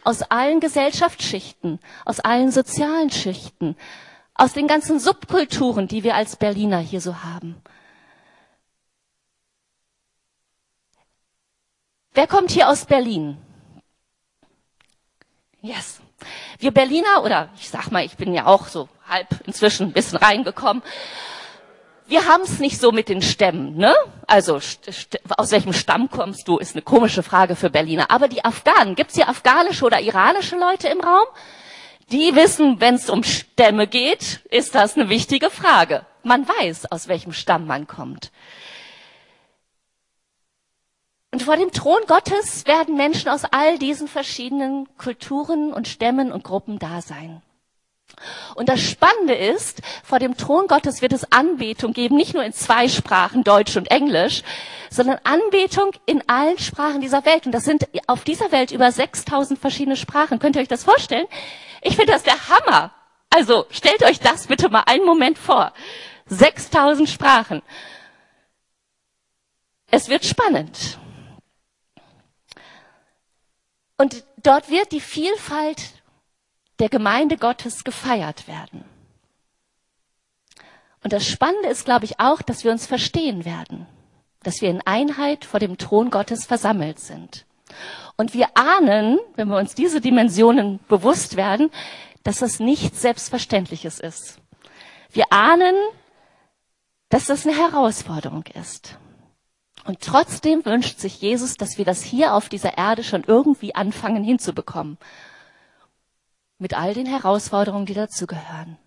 aus 0.03 0.23
allen 0.23 0.61
Gesellschaftsschichten, 0.61 1.79
aus 2.05 2.21
allen 2.21 2.51
sozialen 2.51 3.11
Schichten, 3.11 3.77
aus 4.35 4.53
den 4.53 4.67
ganzen 4.67 4.99
Subkulturen, 4.99 5.89
die 5.89 6.03
wir 6.03 6.17
als 6.17 6.37
Berliner 6.37 6.79
hier 6.79 7.01
so 7.01 7.23
haben. 7.23 7.57
Wer 12.15 12.29
kommt 12.29 12.53
hier 12.53 12.69
aus 12.69 12.87
Berlin? 12.87 13.37
Yes. 15.61 16.01
Wir 16.59 16.71
Berliner, 16.71 17.25
oder 17.25 17.49
ich 17.59 17.69
sag 17.69 17.91
mal, 17.91 18.05
ich 18.05 18.17
bin 18.17 18.33
ja 18.33 18.47
auch 18.47 18.69
so 18.69 18.89
halb 19.09 19.27
inzwischen 19.47 19.89
ein 19.89 19.93
bisschen 19.93 20.19
reingekommen, 20.19 20.83
wir 22.07 22.27
haben 22.27 22.43
es 22.43 22.61
nicht 22.61 22.79
so 22.79 22.93
mit 22.93 23.09
den 23.09 23.23
Stämmen, 23.23 23.77
ne? 23.77 23.95
Also 24.27 24.57
aus 24.57 25.51
welchem 25.51 25.73
Stamm 25.73 26.11
kommst 26.11 26.47
du, 26.47 26.59
ist 26.59 26.75
eine 26.75 26.83
komische 26.83 27.23
Frage 27.23 27.57
für 27.57 27.71
Berliner. 27.71 28.11
Aber 28.11 28.29
die 28.29 28.45
Afghanen, 28.45 28.95
gibt's 28.95 29.15
hier 29.15 29.29
afghanische 29.29 29.85
oder 29.85 30.01
iranische 30.01 30.57
Leute 30.57 30.89
im 30.89 31.01
Raum? 31.01 31.27
Die 32.13 32.37
wissen, 32.37 32.81
wenn 32.81 32.97
es 32.97 33.09
um 33.09 33.25
Stämme 33.25 33.87
geht, 33.87 34.41
ist 34.51 34.75
das 34.75 34.97
eine 34.97 35.09
wichtige 35.09 35.49
Frage. 35.49 36.05
Man 36.23 36.47
weiß, 36.47 36.93
aus 36.93 37.09
welchem 37.09 37.33
Stamm 37.33 37.67
man 37.67 37.87
kommt. 37.87 38.31
Und 41.35 41.43
vor 41.43 41.57
dem 41.57 41.73
Thron 41.73 41.99
Gottes 42.07 42.65
werden 42.65 42.97
Menschen 42.97 43.29
aus 43.29 43.43
all 43.51 43.77
diesen 43.77 44.07
verschiedenen 44.07 44.87
Kulturen 44.99 45.73
und 45.73 45.89
Stämmen 45.89 46.31
und 46.31 46.45
Gruppen 46.45 46.79
da 46.79 47.03
sein. 47.03 47.43
Und 48.55 48.69
das 48.69 48.81
Spannende 48.81 49.35
ist, 49.35 49.83
vor 50.05 50.21
dem 50.21 50.37
Thron 50.37 50.69
Gottes 50.69 51.03
wird 51.03 51.13
es 51.13 51.33
Anbetung 51.33 51.93
geben, 51.93 52.15
nicht 52.15 52.35
nur 52.35 52.45
in 52.45 52.53
zwei 52.53 52.87
Sprachen, 52.87 53.43
Deutsch 53.43 53.77
und 53.77 53.91
Englisch, 53.91 54.45
sondern 54.91 55.19
Anbetung 55.25 55.91
in 56.07 56.23
allen 56.29 56.61
Sprachen 56.61 57.01
dieser 57.01 57.25
Welt. 57.25 57.47
Und 57.47 57.53
das 57.53 57.65
sind 57.65 57.89
auf 58.07 58.23
dieser 58.23 58.53
Welt 58.53 58.71
über 58.71 58.93
6000 58.93 59.59
verschiedene 59.59 59.97
Sprachen. 59.97 60.39
Könnt 60.39 60.55
ihr 60.55 60.63
euch 60.63 60.69
das 60.69 60.85
vorstellen? 60.85 61.27
Ich 61.83 61.97
finde 61.97 62.13
das 62.13 62.23
der 62.23 62.49
Hammer. 62.49 62.93
Also 63.29 63.67
stellt 63.71 64.05
euch 64.05 64.21
das 64.21 64.47
bitte 64.47 64.69
mal 64.69 64.85
einen 64.87 65.05
Moment 65.05 65.37
vor. 65.37 65.73
6000 66.27 67.09
Sprachen. 67.09 67.61
Es 69.91 70.09
wird 70.09 70.25
spannend. 70.25 71.01
Und 73.97 74.25
dort 74.43 74.71
wird 74.71 74.93
die 74.93 75.01
Vielfalt 75.01 76.03
der 76.79 76.89
Gemeinde 76.89 77.37
Gottes 77.37 77.85
gefeiert 77.85 78.49
werden. 78.49 78.85
Und 81.03 81.13
das 81.13 81.27
Spannende 81.27 81.69
ist, 81.69 81.85
glaube 81.85 82.07
ich, 82.07 82.19
auch, 82.19 82.43
dass 82.43 82.65
wir 82.65 82.73
uns 82.73 82.87
verstehen 82.87 83.45
werden, 83.45 83.87
dass 84.43 84.61
wir 84.63 84.71
in 84.71 84.81
Einheit 84.87 85.45
vor 85.45 85.61
dem 85.61 85.79
Thron 85.79 86.11
Gottes 86.11 86.47
versammelt 86.47 86.99
sind. 86.99 87.45
Und 88.17 88.35
wir 88.35 88.57
ahnen, 88.57 89.19
wenn 89.37 89.49
wir 89.49 89.59
uns 89.59 89.75
diese 89.75 90.01
Dimensionen 90.01 90.81
bewusst 90.89 91.37
werden, 91.37 91.71
dass 92.23 92.39
das 92.39 92.59
nichts 92.59 93.03
Selbstverständliches 93.03 94.01
ist. 94.01 94.39
Wir 95.11 95.27
ahnen, 95.31 95.75
dass 97.11 97.27
das 97.27 97.47
eine 97.47 97.57
Herausforderung 97.57 98.45
ist. 98.55 98.99
Und 99.85 100.01
trotzdem 100.01 100.65
wünscht 100.65 100.99
sich 100.99 101.21
Jesus, 101.21 101.57
dass 101.57 101.77
wir 101.77 101.85
das 101.85 102.03
hier 102.03 102.35
auf 102.35 102.49
dieser 102.49 102.79
Erde 102.79 103.05
schon 103.05 103.23
irgendwie 103.27 103.75
anfangen 103.75 104.25
hinzubekommen. 104.25 104.97
Mit 106.59 106.75
all 106.75 106.95
den 106.95 107.07
Herausforderungen, 107.07 107.85
die 107.85 107.95
dazugehören. 107.95 108.79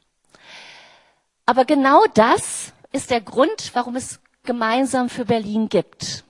Aber 1.45 1.65
genau 1.65 2.03
das 2.13 2.73
ist 2.91 3.11
der 3.11 3.21
Grund, 3.21 3.71
warum 3.73 3.95
es 3.95 4.19
gemeinsam 4.43 5.09
für 5.09 5.25
Berlin 5.25 5.69
gibt. 5.69 6.23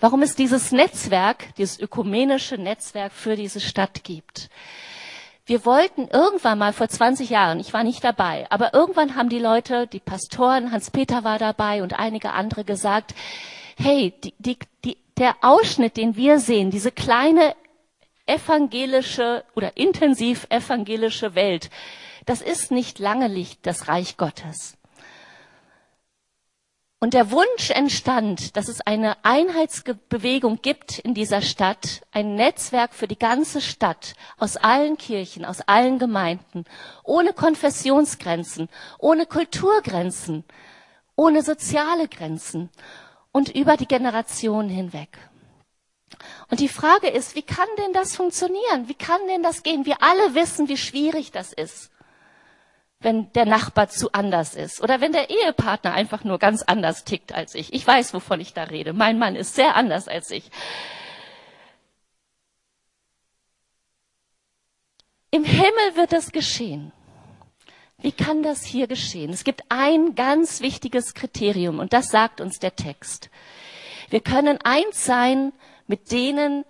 Warum 0.00 0.22
es 0.22 0.36
dieses 0.36 0.72
Netzwerk, 0.72 1.54
dieses 1.56 1.78
ökumenische 1.78 2.56
Netzwerk 2.56 3.12
für 3.12 3.36
diese 3.36 3.60
Stadt 3.60 4.04
gibt. 4.04 4.48
Wir 5.44 5.64
wollten 5.64 6.08
irgendwann 6.08 6.58
mal 6.58 6.72
vor 6.72 6.88
20 6.88 7.30
Jahren, 7.30 7.58
ich 7.58 7.72
war 7.72 7.82
nicht 7.82 8.04
dabei, 8.04 8.46
aber 8.50 8.74
irgendwann 8.74 9.16
haben 9.16 9.28
die 9.28 9.38
Leute, 9.38 9.86
die 9.86 9.98
Pastoren, 9.98 10.72
Hans-Peter 10.72 11.24
war 11.24 11.38
dabei 11.38 11.82
und 11.82 11.98
einige 11.98 12.32
andere 12.32 12.64
gesagt, 12.64 13.14
hey, 13.78 14.12
die, 14.22 14.34
die, 14.38 14.58
die, 14.84 14.96
der 15.16 15.36
Ausschnitt, 15.40 15.96
den 15.96 16.16
wir 16.16 16.40
sehen, 16.40 16.70
diese 16.70 16.92
kleine 16.92 17.54
evangelische 18.26 19.44
oder 19.54 19.76
intensiv 19.76 20.46
evangelische 20.50 21.34
Welt, 21.34 21.70
das 22.26 22.42
ist 22.42 22.70
nicht 22.70 22.98
lange 22.98 23.28
Licht, 23.28 23.60
das 23.62 23.88
Reich 23.88 24.16
Gottes. 24.16 24.76
Und 27.00 27.14
der 27.14 27.30
Wunsch 27.30 27.70
entstand, 27.70 28.56
dass 28.56 28.66
es 28.66 28.80
eine 28.80 29.24
Einheitsbewegung 29.24 30.60
gibt 30.62 30.98
in 30.98 31.14
dieser 31.14 31.42
Stadt, 31.42 32.02
ein 32.10 32.34
Netzwerk 32.34 32.92
für 32.92 33.06
die 33.06 33.18
ganze 33.18 33.60
Stadt, 33.60 34.14
aus 34.36 34.56
allen 34.56 34.98
Kirchen, 34.98 35.44
aus 35.44 35.60
allen 35.60 36.00
Gemeinden, 36.00 36.64
ohne 37.04 37.32
Konfessionsgrenzen, 37.32 38.68
ohne 38.98 39.26
Kulturgrenzen, 39.26 40.42
ohne 41.14 41.42
soziale 41.42 42.08
Grenzen 42.08 42.68
und 43.38 43.54
über 43.54 43.76
die 43.76 43.86
Generationen 43.86 44.68
hinweg. 44.68 45.16
Und 46.50 46.58
die 46.58 46.68
Frage 46.68 47.06
ist, 47.06 47.36
wie 47.36 47.42
kann 47.42 47.68
denn 47.78 47.92
das 47.92 48.16
funktionieren? 48.16 48.88
Wie 48.88 48.94
kann 48.94 49.20
denn 49.28 49.44
das 49.44 49.62
gehen? 49.62 49.86
Wir 49.86 50.02
alle 50.02 50.34
wissen, 50.34 50.68
wie 50.68 50.76
schwierig 50.76 51.30
das 51.30 51.52
ist, 51.52 51.92
wenn 52.98 53.32
der 53.34 53.46
Nachbar 53.46 53.90
zu 53.90 54.10
anders 54.10 54.56
ist 54.56 54.82
oder 54.82 55.00
wenn 55.00 55.12
der 55.12 55.30
Ehepartner 55.30 55.92
einfach 55.92 56.24
nur 56.24 56.40
ganz 56.40 56.62
anders 56.62 57.04
tickt 57.04 57.32
als 57.32 57.54
ich. 57.54 57.72
Ich 57.72 57.86
weiß, 57.86 58.12
wovon 58.12 58.40
ich 58.40 58.54
da 58.54 58.64
rede. 58.64 58.92
Mein 58.92 59.20
Mann 59.20 59.36
ist 59.36 59.54
sehr 59.54 59.76
anders 59.76 60.08
als 60.08 60.32
ich. 60.32 60.50
Im 65.30 65.44
Himmel 65.44 65.94
wird 65.94 66.12
es 66.12 66.32
geschehen. 66.32 66.92
Wie 68.00 68.12
kann 68.12 68.42
das 68.42 68.64
hier 68.64 68.86
geschehen? 68.86 69.32
Es 69.32 69.42
gibt 69.42 69.62
ein 69.68 70.14
ganz 70.14 70.60
wichtiges 70.60 71.14
Kriterium 71.14 71.80
und 71.80 71.92
das 71.92 72.08
sagt 72.08 72.40
uns 72.40 72.58
der 72.58 72.76
Text. 72.76 73.28
Wir 74.08 74.20
können 74.20 74.58
eins 74.62 75.04
sein 75.04 75.52
mit 75.88 76.12
denen, 76.12 76.64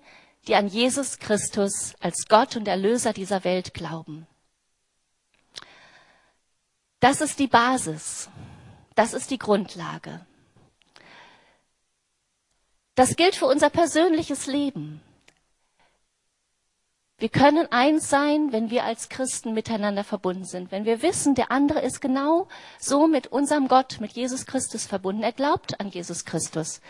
die 0.46 0.54
an 0.54 0.68
Jesus 0.68 1.18
Christus 1.18 1.94
als 2.00 2.26
Gott 2.28 2.56
und 2.56 2.66
Erlöser 2.66 3.12
dieser 3.12 3.44
Welt 3.44 3.74
glauben. 3.74 4.26
Das 7.00 7.20
ist 7.20 7.38
die 7.38 7.46
Basis. 7.46 8.30
Das 8.94 9.12
ist 9.12 9.30
die 9.30 9.38
Grundlage. 9.38 10.26
Das 12.94 13.14
gilt 13.14 13.36
für 13.36 13.46
unser 13.46 13.70
persönliches 13.70 14.46
Leben. 14.46 15.00
Wir 17.20 17.28
können 17.28 17.66
eins 17.72 18.08
sein, 18.08 18.52
wenn 18.52 18.70
wir 18.70 18.84
als 18.84 19.08
Christen 19.08 19.52
miteinander 19.52 20.04
verbunden 20.04 20.44
sind. 20.44 20.70
Wenn 20.70 20.84
wir 20.84 21.02
wissen, 21.02 21.34
der 21.34 21.50
andere 21.50 21.80
ist 21.80 22.00
genau 22.00 22.46
so 22.78 23.08
mit 23.08 23.26
unserem 23.26 23.66
Gott, 23.66 23.98
mit 24.00 24.12
Jesus 24.12 24.46
Christus 24.46 24.86
verbunden. 24.86 25.24
Er 25.24 25.32
glaubt 25.32 25.80
an 25.80 25.88
Jesus 25.88 26.24
Christus. 26.24 26.80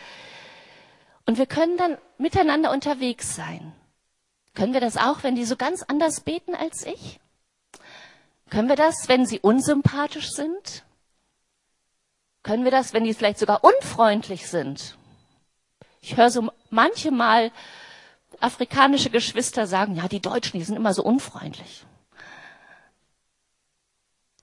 Und 1.24 1.38
wir 1.38 1.46
können 1.46 1.78
dann 1.78 1.96
miteinander 2.18 2.70
unterwegs 2.72 3.34
sein. 3.34 3.72
Können 4.54 4.74
wir 4.74 4.82
das 4.82 4.98
auch, 4.98 5.22
wenn 5.22 5.34
die 5.34 5.46
so 5.46 5.56
ganz 5.56 5.82
anders 5.82 6.20
beten 6.20 6.54
als 6.54 6.84
ich? 6.84 7.20
Können 8.50 8.68
wir 8.68 8.76
das, 8.76 9.08
wenn 9.08 9.24
sie 9.24 9.40
unsympathisch 9.40 10.30
sind? 10.30 10.84
Können 12.42 12.64
wir 12.64 12.70
das, 12.70 12.92
wenn 12.92 13.04
die 13.04 13.14
vielleicht 13.14 13.38
sogar 13.38 13.64
unfreundlich 13.64 14.48
sind? 14.48 14.98
Ich 16.02 16.16
höre 16.18 16.30
so 16.30 16.50
manche 16.70 17.10
Mal 17.10 17.50
afrikanische 18.40 19.10
Geschwister 19.10 19.66
sagen, 19.66 19.96
ja, 19.96 20.08
die 20.08 20.20
Deutschen, 20.20 20.58
die 20.58 20.64
sind 20.64 20.76
immer 20.76 20.94
so 20.94 21.02
unfreundlich. 21.02 21.84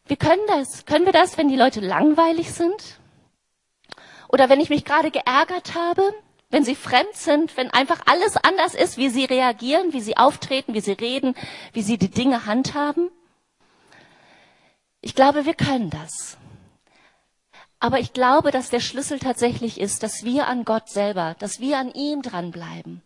Wir 0.08 0.18
können 0.18 0.46
das. 0.48 0.86
Können 0.86 1.06
wir 1.06 1.14
das, 1.14 1.38
wenn 1.38 1.50
die 1.50 1.56
Leute 1.56 1.80
langweilig 1.80 2.52
sind? 2.52 3.00
Oder 4.28 4.50
wenn 4.50 4.60
ich 4.60 4.70
mich 4.70 4.86
gerade 4.86 5.12
geärgert 5.12 5.76
habe, 5.76 6.14
wenn 6.50 6.64
sie 6.64 6.76
fremd 6.76 7.16
sind, 7.16 7.58
wenn 7.58 7.72
einfach 7.72 8.02
alles 8.06 8.38
anders 8.38 8.76
ist, 8.76 8.98
wie 8.98 9.10
sie 9.10 9.26
reagieren, 9.26 9.94
wie 9.94 10.02
sie 10.02 10.18
auftreten, 10.18 10.74
wie 10.74 10.82
sie 10.82 10.94
reden, 10.94 11.36
wie 11.74 11.82
sie 11.82 11.98
die 11.98 12.12
Dinge 12.12 12.46
handhaben? 12.46 13.10
Ich 15.02 15.16
glaube, 15.16 15.46
wir 15.46 15.54
können 15.54 15.90
das. 15.90 16.38
Aber 17.80 18.00
ich 18.00 18.14
glaube, 18.14 18.52
dass 18.52 18.70
der 18.70 18.80
Schlüssel 18.80 19.20
tatsächlich 19.20 19.80
ist, 19.80 20.02
dass 20.02 20.24
wir 20.24 20.48
an 20.48 20.66
Gott 20.66 20.90
selber, 20.90 21.36
dass 21.40 21.60
wir 21.60 21.78
an 21.78 21.92
ihm 21.94 22.22
dranbleiben, 22.22 23.02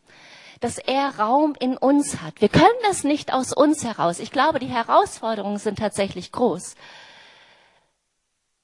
dass 0.60 0.78
er 0.78 1.20
Raum 1.20 1.56
in 1.60 1.78
uns 1.78 2.22
hat. 2.22 2.42
Wir 2.42 2.50
können 2.50 2.68
das 2.84 3.04
nicht 3.04 3.34
aus 3.34 3.54
uns 3.54 3.84
heraus. 3.84 4.20
Ich 4.20 4.32
glaube, 4.32 4.60
die 4.60 4.68
Herausforderungen 4.68 5.58
sind 5.58 5.80
tatsächlich 5.80 6.32
groß. 6.32 6.75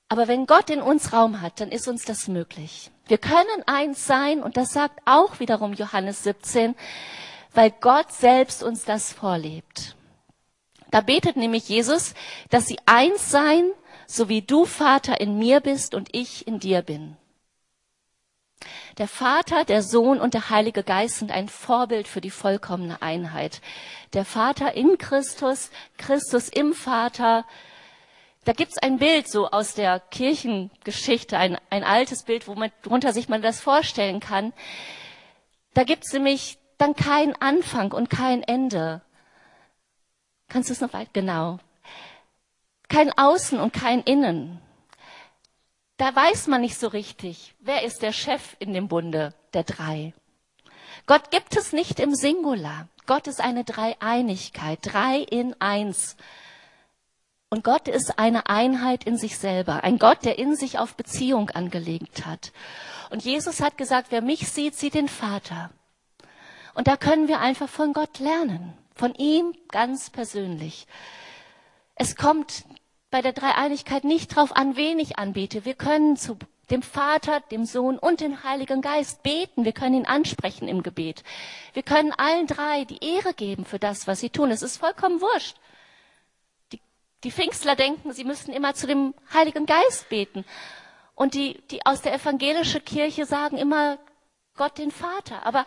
Aber 0.09 0.27
wenn 0.27 0.45
Gott 0.45 0.69
in 0.69 0.81
uns 0.81 1.13
Raum 1.13 1.41
hat, 1.41 1.59
dann 1.59 1.69
ist 1.69 1.87
uns 1.87 2.05
das 2.05 2.27
möglich. 2.27 2.91
Wir 3.07 3.17
können 3.17 3.63
eins 3.65 4.05
sein, 4.05 4.43
und 4.43 4.57
das 4.57 4.71
sagt 4.71 4.99
auch 5.05 5.39
wiederum 5.39 5.73
Johannes 5.73 6.23
17, 6.23 6.75
weil 7.53 7.71
Gott 7.71 8.11
selbst 8.11 8.63
uns 8.63 8.85
das 8.85 9.13
vorlebt. 9.13 9.95
Da 10.91 11.01
betet 11.01 11.37
nämlich 11.37 11.67
Jesus, 11.69 12.13
dass 12.49 12.67
sie 12.67 12.77
eins 12.85 13.31
seien, 13.31 13.71
so 14.07 14.29
wie 14.29 14.41
du 14.41 14.65
Vater 14.65 15.19
in 15.19 15.37
mir 15.37 15.59
bist 15.59 15.95
und 15.95 16.09
ich 16.11 16.47
in 16.47 16.59
dir 16.59 16.81
bin. 16.81 17.17
Der 18.97 19.07
Vater, 19.07 19.65
der 19.65 19.81
Sohn 19.81 20.19
und 20.19 20.33
der 20.33 20.49
Heilige 20.49 20.83
Geist 20.83 21.17
sind 21.17 21.31
ein 21.31 21.49
Vorbild 21.49 22.07
für 22.07 22.21
die 22.21 22.29
vollkommene 22.29 23.01
Einheit. 23.01 23.61
Der 24.13 24.25
Vater 24.25 24.73
in 24.73 24.97
Christus, 24.97 25.71
Christus 25.97 26.49
im 26.49 26.73
Vater. 26.73 27.45
Da 28.45 28.53
gibt's 28.53 28.77
ein 28.77 28.97
Bild 28.97 29.29
so 29.29 29.49
aus 29.49 29.73
der 29.73 29.99
Kirchengeschichte, 29.99 31.37
ein, 31.37 31.57
ein 31.69 31.83
altes 31.83 32.23
Bild, 32.23 32.47
worunter 32.47 33.13
sich 33.13 33.29
man 33.29 33.41
das 33.41 33.59
vorstellen 33.59 34.19
kann. 34.19 34.53
Da 35.73 35.83
gibt's 35.83 36.13
nämlich 36.13 36.57
dann 36.77 36.95
kein 36.95 37.35
Anfang 37.41 37.91
und 37.91 38.09
kein 38.09 38.43
Ende. 38.43 39.01
Kannst 40.47 40.69
du 40.69 40.73
es 40.73 40.81
noch 40.81 40.93
weit? 40.93 41.13
Genau. 41.13 41.59
Kein 42.87 43.11
Außen 43.17 43.59
und 43.59 43.73
kein 43.73 44.01
Innen 44.01 44.61
da 45.97 46.15
weiß 46.15 46.47
man 46.47 46.61
nicht 46.61 46.77
so 46.77 46.87
richtig, 46.87 47.55
wer 47.59 47.83
ist 47.83 48.01
der 48.01 48.11
Chef 48.11 48.55
in 48.59 48.73
dem 48.73 48.87
Bunde 48.87 49.33
der 49.53 49.63
drei. 49.63 50.13
Gott 51.05 51.31
gibt 51.31 51.55
es 51.55 51.71
nicht 51.71 51.99
im 51.99 52.15
Singular. 52.15 52.87
Gott 53.05 53.27
ist 53.27 53.39
eine 53.39 53.63
Dreieinigkeit, 53.63 54.79
drei 54.81 55.19
in 55.19 55.59
eins. 55.61 56.17
Und 57.49 57.63
Gott 57.63 57.87
ist 57.87 58.17
eine 58.17 58.47
Einheit 58.47 59.03
in 59.03 59.17
sich 59.17 59.37
selber, 59.37 59.83
ein 59.83 59.99
Gott, 59.99 60.25
der 60.25 60.39
in 60.39 60.55
sich 60.55 60.79
auf 60.79 60.95
Beziehung 60.95 61.51
angelegt 61.51 62.25
hat. 62.25 62.51
Und 63.11 63.23
Jesus 63.23 63.61
hat 63.61 63.77
gesagt, 63.77 64.07
wer 64.09 64.21
mich 64.21 64.49
sieht, 64.49 64.75
sieht 64.75 64.95
den 64.95 65.07
Vater. 65.07 65.69
Und 66.73 66.87
da 66.87 66.97
können 66.97 67.27
wir 67.27 67.39
einfach 67.39 67.69
von 67.69 67.93
Gott 67.93 68.19
lernen, 68.19 68.73
von 68.95 69.13
ihm 69.13 69.53
ganz 69.69 70.09
persönlich. 70.09 70.87
Es 71.95 72.15
kommt 72.15 72.65
bei 73.15 73.21
der 73.21 73.31
Dreieinigkeit 73.31 74.03
nicht 74.03 74.35
darauf 74.35 74.53
an, 74.53 74.75
wen 74.75 74.99
ich 74.99 75.17
anbete. 75.17 75.63
Wir 75.63 75.73
können 75.73 76.17
zu 76.17 76.37
dem 76.69 76.81
Vater, 76.81 77.39
dem 77.49 77.63
Sohn 77.63 77.97
und 77.97 78.19
dem 78.19 78.43
Heiligen 78.43 78.81
Geist 78.81 79.23
beten. 79.23 79.63
Wir 79.63 79.71
können 79.71 79.95
ihn 79.95 80.05
ansprechen 80.05 80.67
im 80.67 80.83
Gebet. 80.83 81.23
Wir 81.71 81.81
können 81.81 82.11
allen 82.11 82.45
drei 82.45 82.83
die 82.83 83.01
Ehre 83.01 83.33
geben 83.33 83.63
für 83.63 83.79
das, 83.79 84.05
was 84.05 84.19
sie 84.19 84.31
tun. 84.31 84.51
Es 84.51 84.61
ist 84.61 84.75
vollkommen 84.75 85.21
wurscht. 85.21 85.55
Die, 86.73 86.81
die 87.23 87.31
Pfingstler 87.31 87.77
denken, 87.77 88.11
sie 88.11 88.25
müssten 88.25 88.51
immer 88.51 88.73
zu 88.73 88.85
dem 88.85 89.13
Heiligen 89.33 89.65
Geist 89.65 90.09
beten. 90.09 90.43
Und 91.15 91.35
die, 91.35 91.61
die 91.71 91.85
aus 91.85 92.01
der 92.01 92.15
evangelischen 92.15 92.83
Kirche 92.83 93.25
sagen 93.25 93.55
immer 93.55 93.97
Gott 94.57 94.77
den 94.77 94.91
Vater. 94.91 95.45
Aber 95.45 95.65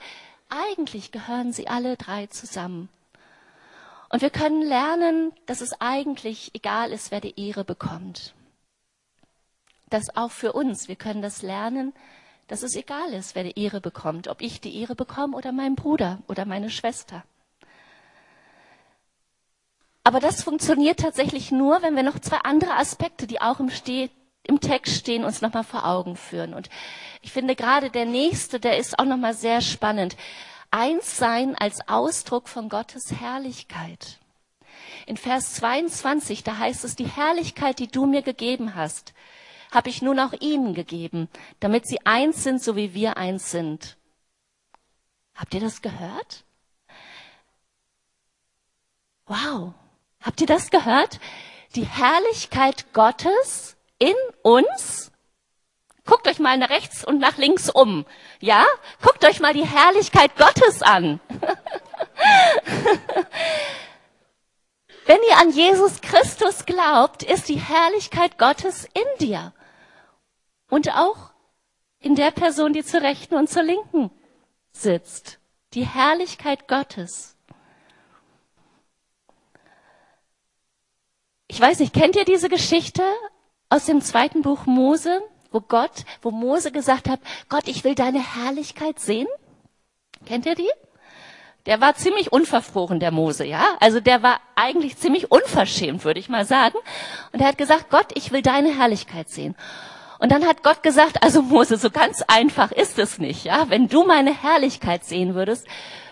eigentlich 0.50 1.12
gehören 1.12 1.54
sie 1.54 1.66
alle 1.66 1.96
drei 1.96 2.26
zusammen. 2.26 2.90
Und 4.10 4.22
wir 4.22 4.30
können 4.30 4.62
lernen, 4.62 5.32
dass 5.46 5.60
es 5.60 5.80
eigentlich 5.80 6.50
egal 6.54 6.92
ist, 6.92 7.10
wer 7.10 7.20
die 7.20 7.38
Ehre 7.38 7.64
bekommt. 7.64 8.34
Das 9.90 10.16
auch 10.16 10.30
für 10.30 10.52
uns. 10.52 10.88
Wir 10.88 10.96
können 10.96 11.22
das 11.22 11.42
lernen, 11.42 11.92
dass 12.46 12.62
es 12.62 12.76
egal 12.76 13.12
ist, 13.12 13.34
wer 13.34 13.44
die 13.44 13.62
Ehre 13.62 13.80
bekommt. 13.80 14.28
Ob 14.28 14.40
ich 14.40 14.60
die 14.60 14.80
Ehre 14.80 14.94
bekomme 14.94 15.36
oder 15.36 15.52
mein 15.52 15.74
Bruder 15.74 16.18
oder 16.26 16.46
meine 16.46 16.70
Schwester. 16.70 17.24
Aber 20.04 20.20
das 20.20 20.42
funktioniert 20.42 21.00
tatsächlich 21.00 21.50
nur, 21.50 21.82
wenn 21.82 21.94
wir 21.94 22.02
noch 22.02 22.18
zwei 22.18 22.38
andere 22.38 22.74
Aspekte, 22.76 23.26
die 23.26 23.42
auch 23.42 23.60
im, 23.60 23.68
Ste 23.68 24.08
im 24.42 24.58
Text 24.58 24.96
stehen, 24.96 25.22
uns 25.22 25.42
nochmal 25.42 25.64
vor 25.64 25.84
Augen 25.84 26.16
führen. 26.16 26.54
Und 26.54 26.70
ich 27.20 27.30
finde 27.30 27.54
gerade 27.54 27.90
der 27.90 28.06
nächste, 28.06 28.58
der 28.58 28.78
ist 28.78 28.98
auch 28.98 29.04
nochmal 29.04 29.34
sehr 29.34 29.60
spannend. 29.60 30.16
Eins 30.70 31.16
sein 31.16 31.54
als 31.56 31.88
Ausdruck 31.88 32.48
von 32.48 32.68
Gottes 32.68 33.12
Herrlichkeit. 33.12 34.18
In 35.06 35.16
Vers 35.16 35.54
22, 35.54 36.44
da 36.44 36.58
heißt 36.58 36.84
es, 36.84 36.94
die 36.94 37.06
Herrlichkeit, 37.06 37.78
die 37.78 37.88
du 37.88 38.06
mir 38.06 38.22
gegeben 38.22 38.74
hast, 38.74 39.14
habe 39.70 39.88
ich 39.88 40.02
nun 40.02 40.18
auch 40.18 40.32
ihnen 40.40 40.74
gegeben, 40.74 41.28
damit 41.60 41.86
sie 41.86 42.04
eins 42.04 42.42
sind, 42.42 42.62
so 42.62 42.76
wie 42.76 42.94
wir 42.94 43.16
eins 43.16 43.50
sind. 43.50 43.96
Habt 45.34 45.54
ihr 45.54 45.60
das 45.60 45.82
gehört? 45.82 46.44
Wow. 49.26 49.74
Habt 50.20 50.40
ihr 50.40 50.46
das 50.46 50.70
gehört? 50.70 51.20
Die 51.74 51.86
Herrlichkeit 51.86 52.92
Gottes 52.92 53.76
in 53.98 54.14
uns 54.42 55.12
Guckt 56.08 56.26
euch 56.26 56.38
mal 56.38 56.56
nach 56.56 56.70
rechts 56.70 57.04
und 57.04 57.18
nach 57.18 57.36
links 57.36 57.68
um. 57.68 58.06
Ja? 58.40 58.64
Guckt 59.02 59.26
euch 59.26 59.40
mal 59.40 59.52
die 59.52 59.66
Herrlichkeit 59.66 60.34
Gottes 60.38 60.80
an. 60.80 61.20
Wenn 65.04 65.18
ihr 65.28 65.36
an 65.36 65.50
Jesus 65.50 66.00
Christus 66.00 66.64
glaubt, 66.64 67.22
ist 67.24 67.50
die 67.50 67.60
Herrlichkeit 67.60 68.38
Gottes 68.38 68.86
in 68.94 69.04
dir. 69.20 69.52
Und 70.70 70.96
auch 70.96 71.30
in 72.00 72.14
der 72.14 72.30
Person, 72.30 72.72
die 72.72 72.84
zur 72.84 73.02
Rechten 73.02 73.34
und 73.34 73.50
zur 73.50 73.64
Linken 73.64 74.10
sitzt. 74.72 75.38
Die 75.74 75.86
Herrlichkeit 75.86 76.68
Gottes. 76.68 77.36
Ich 81.48 81.60
weiß 81.60 81.80
nicht, 81.80 81.92
kennt 81.92 82.16
ihr 82.16 82.24
diese 82.24 82.48
Geschichte 82.48 83.02
aus 83.68 83.84
dem 83.84 84.00
zweiten 84.00 84.40
Buch 84.40 84.64
Mose? 84.64 85.22
Wo 85.50 85.60
Gott, 85.60 86.04
wo 86.22 86.30
Mose 86.30 86.72
gesagt 86.72 87.08
hat, 87.08 87.20
Gott, 87.48 87.66
ich 87.66 87.84
will 87.84 87.94
deine 87.94 88.20
Herrlichkeit 88.20 89.00
sehen. 89.00 89.26
Kennt 90.26 90.46
ihr 90.46 90.54
die? 90.54 90.70
Der 91.66 91.80
war 91.80 91.94
ziemlich 91.94 92.32
unverfroren, 92.32 93.00
der 93.00 93.10
Mose, 93.10 93.44
ja? 93.44 93.76
Also 93.80 94.00
der 94.00 94.22
war 94.22 94.40
eigentlich 94.54 94.96
ziemlich 94.96 95.30
unverschämt, 95.30 96.04
würde 96.04 96.20
ich 96.20 96.28
mal 96.28 96.46
sagen. 96.46 96.78
Und 97.32 97.40
er 97.40 97.48
hat 97.48 97.58
gesagt, 97.58 97.90
Gott, 97.90 98.06
ich 98.14 98.32
will 98.32 98.42
deine 98.42 98.74
Herrlichkeit 98.74 99.28
sehen. 99.28 99.54
Und 100.18 100.32
dann 100.32 100.46
hat 100.46 100.62
Gott 100.62 100.82
gesagt, 100.82 101.22
also 101.22 101.42
Mose, 101.42 101.76
so 101.76 101.90
ganz 101.90 102.22
einfach 102.26 102.72
ist 102.72 102.98
es 102.98 103.18
nicht, 103.18 103.44
ja? 103.44 103.66
Wenn 103.68 103.88
du 103.88 104.04
meine 104.04 104.34
Herrlichkeit 104.34 105.04
sehen 105.04 105.34
würdest, 105.34 105.66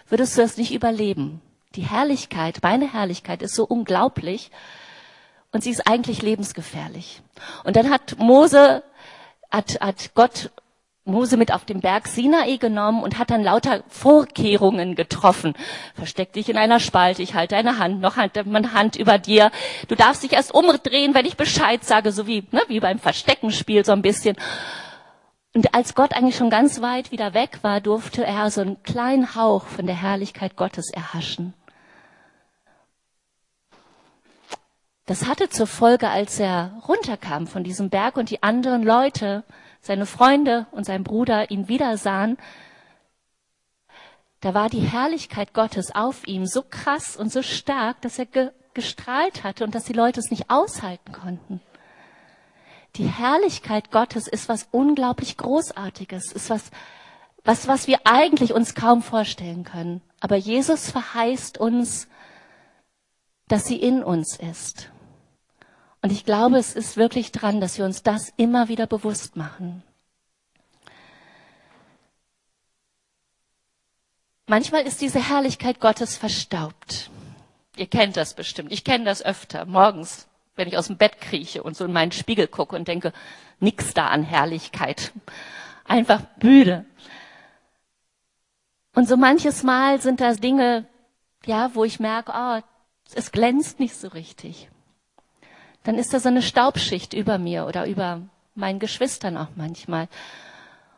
würdest 0.08 0.36
du 0.36 0.42
das 0.42 0.56
nicht 0.56 0.72
überleben. 0.72 1.40
Die 1.74 1.82
Herrlichkeit, 1.82 2.58
meine 2.62 2.92
Herrlichkeit 2.92 3.42
ist 3.42 3.54
so 3.54 3.64
unglaublich 3.64 4.50
und 5.52 5.62
sie 5.62 5.70
ist 5.70 5.86
eigentlich 5.86 6.22
lebensgefährlich. 6.22 7.22
Und 7.64 7.76
dann 7.76 7.90
hat 7.90 8.18
Mose 8.18 8.82
hat, 9.50 9.80
hat 9.80 10.10
Gott 10.14 10.50
Mose 11.06 11.36
mit 11.36 11.52
auf 11.52 11.64
den 11.64 11.80
Berg 11.80 12.08
Sinai 12.08 12.56
genommen 12.56 13.02
und 13.02 13.18
hat 13.18 13.30
dann 13.30 13.44
lauter 13.44 13.84
Vorkehrungen 13.88 14.96
getroffen. 14.96 15.54
Versteck 15.94 16.32
dich 16.32 16.48
in 16.48 16.56
einer 16.56 16.80
Spalte, 16.80 17.22
ich 17.22 17.34
halte 17.34 17.54
deine 17.54 17.78
Hand, 17.78 18.00
noch 18.00 18.16
halt 18.16 18.44
meine 18.46 18.72
Hand 18.72 18.96
über 18.96 19.16
dir. 19.16 19.52
Du 19.86 19.94
darfst 19.94 20.24
dich 20.24 20.32
erst 20.32 20.52
umdrehen, 20.52 21.14
wenn 21.14 21.24
ich 21.24 21.36
Bescheid 21.36 21.84
sage, 21.84 22.10
so 22.10 22.26
wie, 22.26 22.44
ne, 22.50 22.60
wie 22.66 22.80
beim 22.80 22.98
Versteckenspiel 22.98 23.84
so 23.84 23.92
ein 23.92 24.02
bisschen. 24.02 24.36
Und 25.54 25.74
als 25.74 25.94
Gott 25.94 26.12
eigentlich 26.12 26.36
schon 26.36 26.50
ganz 26.50 26.82
weit 26.82 27.12
wieder 27.12 27.34
weg 27.34 27.60
war, 27.62 27.80
durfte 27.80 28.24
er 28.24 28.50
so 28.50 28.60
einen 28.60 28.82
kleinen 28.82 29.36
Hauch 29.36 29.64
von 29.64 29.86
der 29.86 29.96
Herrlichkeit 29.96 30.56
Gottes 30.56 30.90
erhaschen. 30.90 31.54
Das 35.06 35.26
hatte 35.26 35.48
zur 35.48 35.68
Folge, 35.68 36.08
als 36.08 36.40
er 36.40 36.82
runterkam 36.88 37.46
von 37.46 37.62
diesem 37.62 37.90
Berg 37.90 38.16
und 38.16 38.30
die 38.30 38.42
anderen 38.42 38.82
Leute, 38.82 39.44
seine 39.80 40.04
Freunde 40.04 40.66
und 40.72 40.84
sein 40.84 41.04
Bruder 41.04 41.50
ihn 41.50 41.68
wieder 41.68 41.96
sahen, 41.96 42.36
da 44.40 44.52
war 44.52 44.68
die 44.68 44.80
Herrlichkeit 44.80 45.54
Gottes 45.54 45.94
auf 45.94 46.26
ihm 46.26 46.46
so 46.46 46.62
krass 46.62 47.16
und 47.16 47.32
so 47.32 47.42
stark, 47.42 48.00
dass 48.02 48.18
er 48.18 48.26
ge 48.26 48.50
gestrahlt 48.74 49.42
hatte 49.42 49.64
und 49.64 49.74
dass 49.74 49.84
die 49.84 49.94
Leute 49.94 50.20
es 50.20 50.30
nicht 50.30 50.50
aushalten 50.50 51.10
konnten. 51.10 51.62
Die 52.96 53.06
Herrlichkeit 53.06 53.90
Gottes 53.90 54.28
ist 54.28 54.50
was 54.50 54.68
unglaublich 54.70 55.38
Großartiges, 55.38 56.30
ist 56.32 56.50
was, 56.50 56.64
was, 57.42 57.68
was 57.68 57.86
wir 57.86 58.00
eigentlich 58.04 58.52
uns 58.52 58.74
kaum 58.74 59.00
vorstellen 59.00 59.64
können. 59.64 60.02
Aber 60.20 60.36
Jesus 60.36 60.90
verheißt 60.90 61.56
uns, 61.56 62.06
dass 63.48 63.64
sie 63.64 63.80
in 63.80 64.04
uns 64.04 64.36
ist. 64.36 64.90
Und 66.02 66.12
ich 66.12 66.24
glaube, 66.24 66.58
es 66.58 66.74
ist 66.74 66.96
wirklich 66.96 67.32
dran, 67.32 67.60
dass 67.60 67.78
wir 67.78 67.84
uns 67.84 68.02
das 68.02 68.32
immer 68.36 68.68
wieder 68.68 68.86
bewusst 68.86 69.36
machen. 69.36 69.82
Manchmal 74.46 74.82
ist 74.82 75.00
diese 75.00 75.20
Herrlichkeit 75.20 75.80
Gottes 75.80 76.16
verstaubt. 76.16 77.10
Ihr 77.76 77.88
kennt 77.88 78.16
das 78.16 78.34
bestimmt. 78.34 78.70
Ich 78.70 78.84
kenne 78.84 79.04
das 79.04 79.24
öfter. 79.24 79.64
Morgens, 79.66 80.28
wenn 80.54 80.68
ich 80.68 80.78
aus 80.78 80.86
dem 80.86 80.96
Bett 80.96 81.20
krieche 81.20 81.62
und 81.64 81.76
so 81.76 81.84
in 81.84 81.92
meinen 81.92 82.12
Spiegel 82.12 82.46
gucke 82.46 82.76
und 82.76 82.86
denke, 82.86 83.12
nix 83.58 83.92
da 83.92 84.06
an 84.06 84.22
Herrlichkeit. 84.22 85.12
Einfach 85.84 86.22
müde. 86.40 86.84
Und 88.94 89.08
so 89.08 89.16
manches 89.16 89.64
Mal 89.64 90.00
sind 90.00 90.20
das 90.20 90.38
Dinge, 90.38 90.86
ja, 91.44 91.74
wo 91.74 91.82
ich 91.82 91.98
merke, 91.98 92.32
oh, 92.34 92.60
es 93.14 93.32
glänzt 93.32 93.80
nicht 93.80 93.96
so 93.96 94.08
richtig 94.08 94.68
dann 95.86 95.98
ist 95.98 96.12
da 96.12 96.18
so 96.18 96.28
eine 96.28 96.42
Staubschicht 96.42 97.14
über 97.14 97.38
mir 97.38 97.64
oder 97.64 97.86
über 97.86 98.22
meinen 98.56 98.80
Geschwistern 98.80 99.36
auch 99.36 99.50
manchmal. 99.54 100.08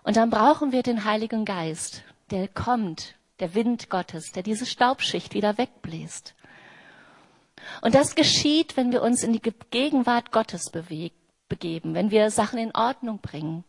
Und 0.03 0.16
dann 0.16 0.31
brauchen 0.31 0.72
wir 0.72 0.83
den 0.83 1.05
Heiligen 1.05 1.44
Geist, 1.44 2.03
der 2.31 2.48
kommt, 2.48 3.14
der 3.38 3.55
Wind 3.55 3.90
Gottes, 3.90 4.33
der 4.33 4.42
diese 4.42 4.64
Staubschicht 4.64 5.35
wieder 5.35 5.59
wegbläst. 5.59 6.35
Und 7.83 7.94
das 7.94 8.14
geschieht, 8.14 8.79
wenn 8.79 8.90
wir 8.90 9.03
uns 9.03 9.22
in 9.22 9.35
die 9.35 9.53
Gegenwart 9.70 10.33
Gottes 10.33 10.70
begeben, 10.70 11.92
wenn 11.92 12.11
wir 12.11 12.31
Sachen 12.31 12.59
in 12.59 12.74
Ordnung 12.74 13.18
bringen, 13.18 13.64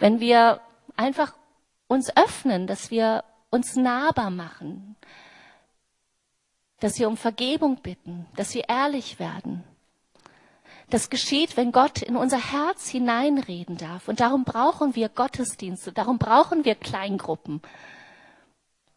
wenn 0.00 0.18
wir 0.18 0.60
einfach 0.96 1.34
uns 1.86 2.16
öffnen, 2.16 2.66
dass 2.66 2.90
wir 2.90 3.22
uns 3.50 3.76
nahbar 3.76 4.30
machen, 4.30 4.96
dass 6.80 6.98
wir 6.98 7.06
um 7.06 7.16
Vergebung 7.16 7.76
bitten, 7.80 8.26
dass 8.34 8.56
wir 8.56 8.68
ehrlich 8.68 9.20
werden, 9.20 9.62
das 10.92 11.08
geschieht, 11.08 11.56
wenn 11.56 11.72
Gott 11.72 12.02
in 12.02 12.16
unser 12.16 12.38
Herz 12.38 12.88
hineinreden 12.88 13.78
darf. 13.78 14.08
Und 14.08 14.20
darum 14.20 14.44
brauchen 14.44 14.94
wir 14.94 15.08
Gottesdienste, 15.08 15.92
darum 15.92 16.18
brauchen 16.18 16.64
wir 16.64 16.74
Kleingruppen. 16.74 17.62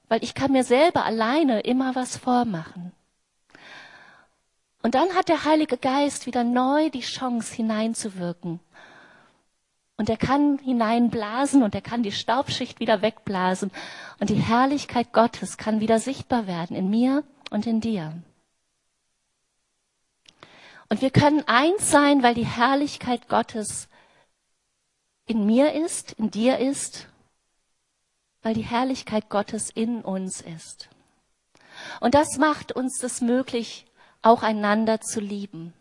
Weil 0.09 0.23
ich 0.23 0.33
kann 0.33 0.51
mir 0.51 0.63
selber 0.63 1.05
alleine 1.05 1.61
immer 1.61 1.95
was 1.95 2.17
vormachen. 2.17 2.91
Und 4.81 4.93
dann 4.93 5.15
hat 5.15 5.29
der 5.29 5.45
Heilige 5.45 5.77
Geist 5.77 6.25
wieder 6.25 6.43
neu 6.43 6.89
die 6.89 6.99
Chance 6.99 7.55
hineinzuwirken. 7.55 8.59
Und 9.97 10.09
er 10.09 10.17
kann 10.17 10.59
hineinblasen 10.59 11.63
und 11.63 11.73
er 11.73 11.81
kann 11.81 12.03
die 12.03 12.11
Staubschicht 12.11 12.81
wieder 12.81 13.01
wegblasen. 13.01 13.71
Und 14.19 14.29
die 14.29 14.35
Herrlichkeit 14.35 15.13
Gottes 15.13 15.57
kann 15.57 15.79
wieder 15.79 15.99
sichtbar 15.99 16.45
werden 16.45 16.75
in 16.75 16.89
mir 16.89 17.23
und 17.49 17.65
in 17.65 17.79
dir. 17.79 18.21
Und 20.89 21.01
wir 21.01 21.09
können 21.09 21.47
eins 21.47 21.89
sein, 21.89 22.21
weil 22.21 22.35
die 22.35 22.45
Herrlichkeit 22.45 23.27
Gottes 23.27 23.89
in 25.25 25.45
mir 25.45 25.73
ist, 25.73 26.13
in 26.13 26.29
dir 26.29 26.59
ist, 26.59 27.07
weil 28.43 28.53
die 28.53 28.61
Herrlichkeit 28.61 29.29
Gottes 29.29 29.71
in 29.71 30.01
uns 30.01 30.41
ist. 30.41 30.89
Und 31.99 32.13
das 32.13 32.37
macht 32.37 32.71
uns 32.71 32.99
das 32.99 33.21
möglich, 33.21 33.85
auch 34.21 34.43
einander 34.43 35.01
zu 35.01 35.19
lieben. 35.19 35.73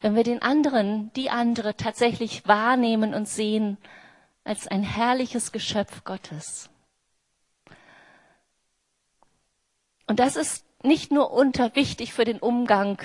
Wenn 0.00 0.16
wir 0.16 0.24
den 0.24 0.42
anderen, 0.42 1.12
die 1.14 1.30
andere 1.30 1.76
tatsächlich 1.76 2.46
wahrnehmen 2.48 3.14
und 3.14 3.28
sehen 3.28 3.76
als 4.44 4.66
ein 4.66 4.82
herrliches 4.82 5.52
Geschöpf 5.52 6.04
Gottes. 6.04 6.70
Und 10.06 10.18
das 10.18 10.36
ist 10.36 10.64
nicht 10.82 11.12
nur 11.12 11.30
unter 11.30 11.76
wichtig 11.76 12.12
für 12.12 12.24
den 12.24 12.40
Umgang 12.40 13.00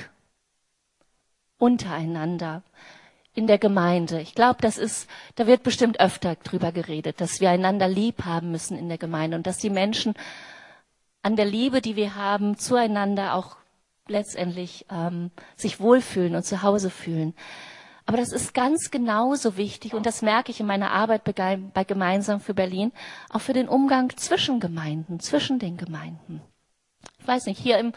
untereinander 1.65 2.61
in 3.33 3.47
der 3.47 3.57
Gemeinde. 3.57 4.21
Ich 4.21 4.35
glaube, 4.35 4.61
das 4.61 4.77
ist, 4.77 5.09
da 5.35 5.47
wird 5.47 5.63
bestimmt 5.63 5.99
öfter 5.99 6.35
drüber 6.35 6.71
geredet, 6.71 7.19
dass 7.19 7.41
wir 7.41 7.49
einander 7.49 7.87
lieb 7.87 8.23
haben 8.23 8.51
müssen 8.51 8.77
in 8.77 8.87
der 8.87 8.99
Gemeinde 8.99 9.35
und 9.35 9.47
dass 9.47 9.57
die 9.57 9.71
Menschen 9.71 10.13
an 11.23 11.35
der 11.35 11.45
Liebe, 11.45 11.81
die 11.81 11.95
wir 11.95 12.15
haben, 12.15 12.55
zueinander 12.57 13.33
auch 13.33 13.57
letztendlich 14.07 14.85
ähm, 14.91 15.31
sich 15.55 15.79
wohlfühlen 15.79 16.35
und 16.35 16.45
zu 16.45 16.61
Hause 16.61 16.91
fühlen. 16.91 17.33
Aber 18.05 18.17
das 18.17 18.31
ist 18.31 18.53
ganz 18.53 18.91
genauso 18.91 19.57
wichtig 19.57 19.95
und 19.95 20.05
das 20.05 20.21
merke 20.21 20.51
ich 20.51 20.59
in 20.59 20.67
meiner 20.67 20.91
Arbeit 20.91 21.23
bei 21.23 21.83
Gemeinsam 21.83 22.39
für 22.39 22.53
Berlin, 22.53 22.91
auch 23.31 23.41
für 23.41 23.53
den 23.53 23.67
Umgang 23.67 24.15
zwischen 24.15 24.59
Gemeinden, 24.59 25.19
zwischen 25.19 25.57
den 25.57 25.75
Gemeinden. 25.75 26.41
Ich 27.19 27.27
weiß 27.27 27.47
nicht, 27.47 27.59
hier 27.59 27.79
im, 27.79 27.93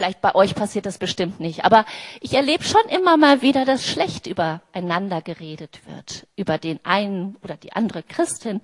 vielleicht 0.00 0.22
bei 0.22 0.34
euch 0.34 0.54
passiert 0.54 0.86
das 0.86 0.96
bestimmt 0.96 1.40
nicht, 1.40 1.66
aber 1.66 1.84
ich 2.22 2.32
erlebe 2.32 2.64
schon 2.64 2.80
immer 2.88 3.18
mal 3.18 3.42
wieder, 3.42 3.66
dass 3.66 3.86
schlecht 3.86 4.26
übereinander 4.26 5.20
geredet 5.20 5.82
wird, 5.86 6.26
über 6.36 6.56
den 6.56 6.82
einen 6.86 7.36
oder 7.42 7.58
die 7.58 7.74
andere 7.74 8.02
Christin, 8.02 8.62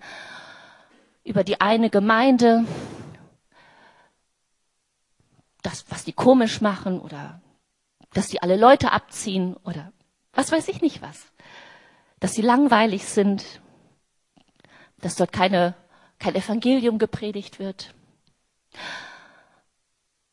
über 1.25 1.45
die 1.45 1.61
eine 1.61 1.91
Gemeinde, 1.91 2.65
das, 5.61 5.85
was 5.91 6.05
die 6.05 6.15
komisch 6.15 6.63
machen 6.63 7.01
oder 7.01 7.43
dass 8.15 8.29
die 8.29 8.41
alle 8.41 8.57
Leute 8.57 8.93
abziehen 8.93 9.59
oder 9.63 9.93
was 10.33 10.51
weiß 10.51 10.69
ich 10.69 10.81
nicht 10.81 11.03
was. 11.03 11.27
Dass 12.19 12.33
sie 12.33 12.41
langweilig 12.41 13.05
sind, 13.05 13.45
dass 15.03 15.17
dort 15.17 15.33
keine, 15.33 15.75
kein 16.19 16.35
Evangelium 16.35 16.99
gepredigt 16.99 17.59
wird. 17.59 17.93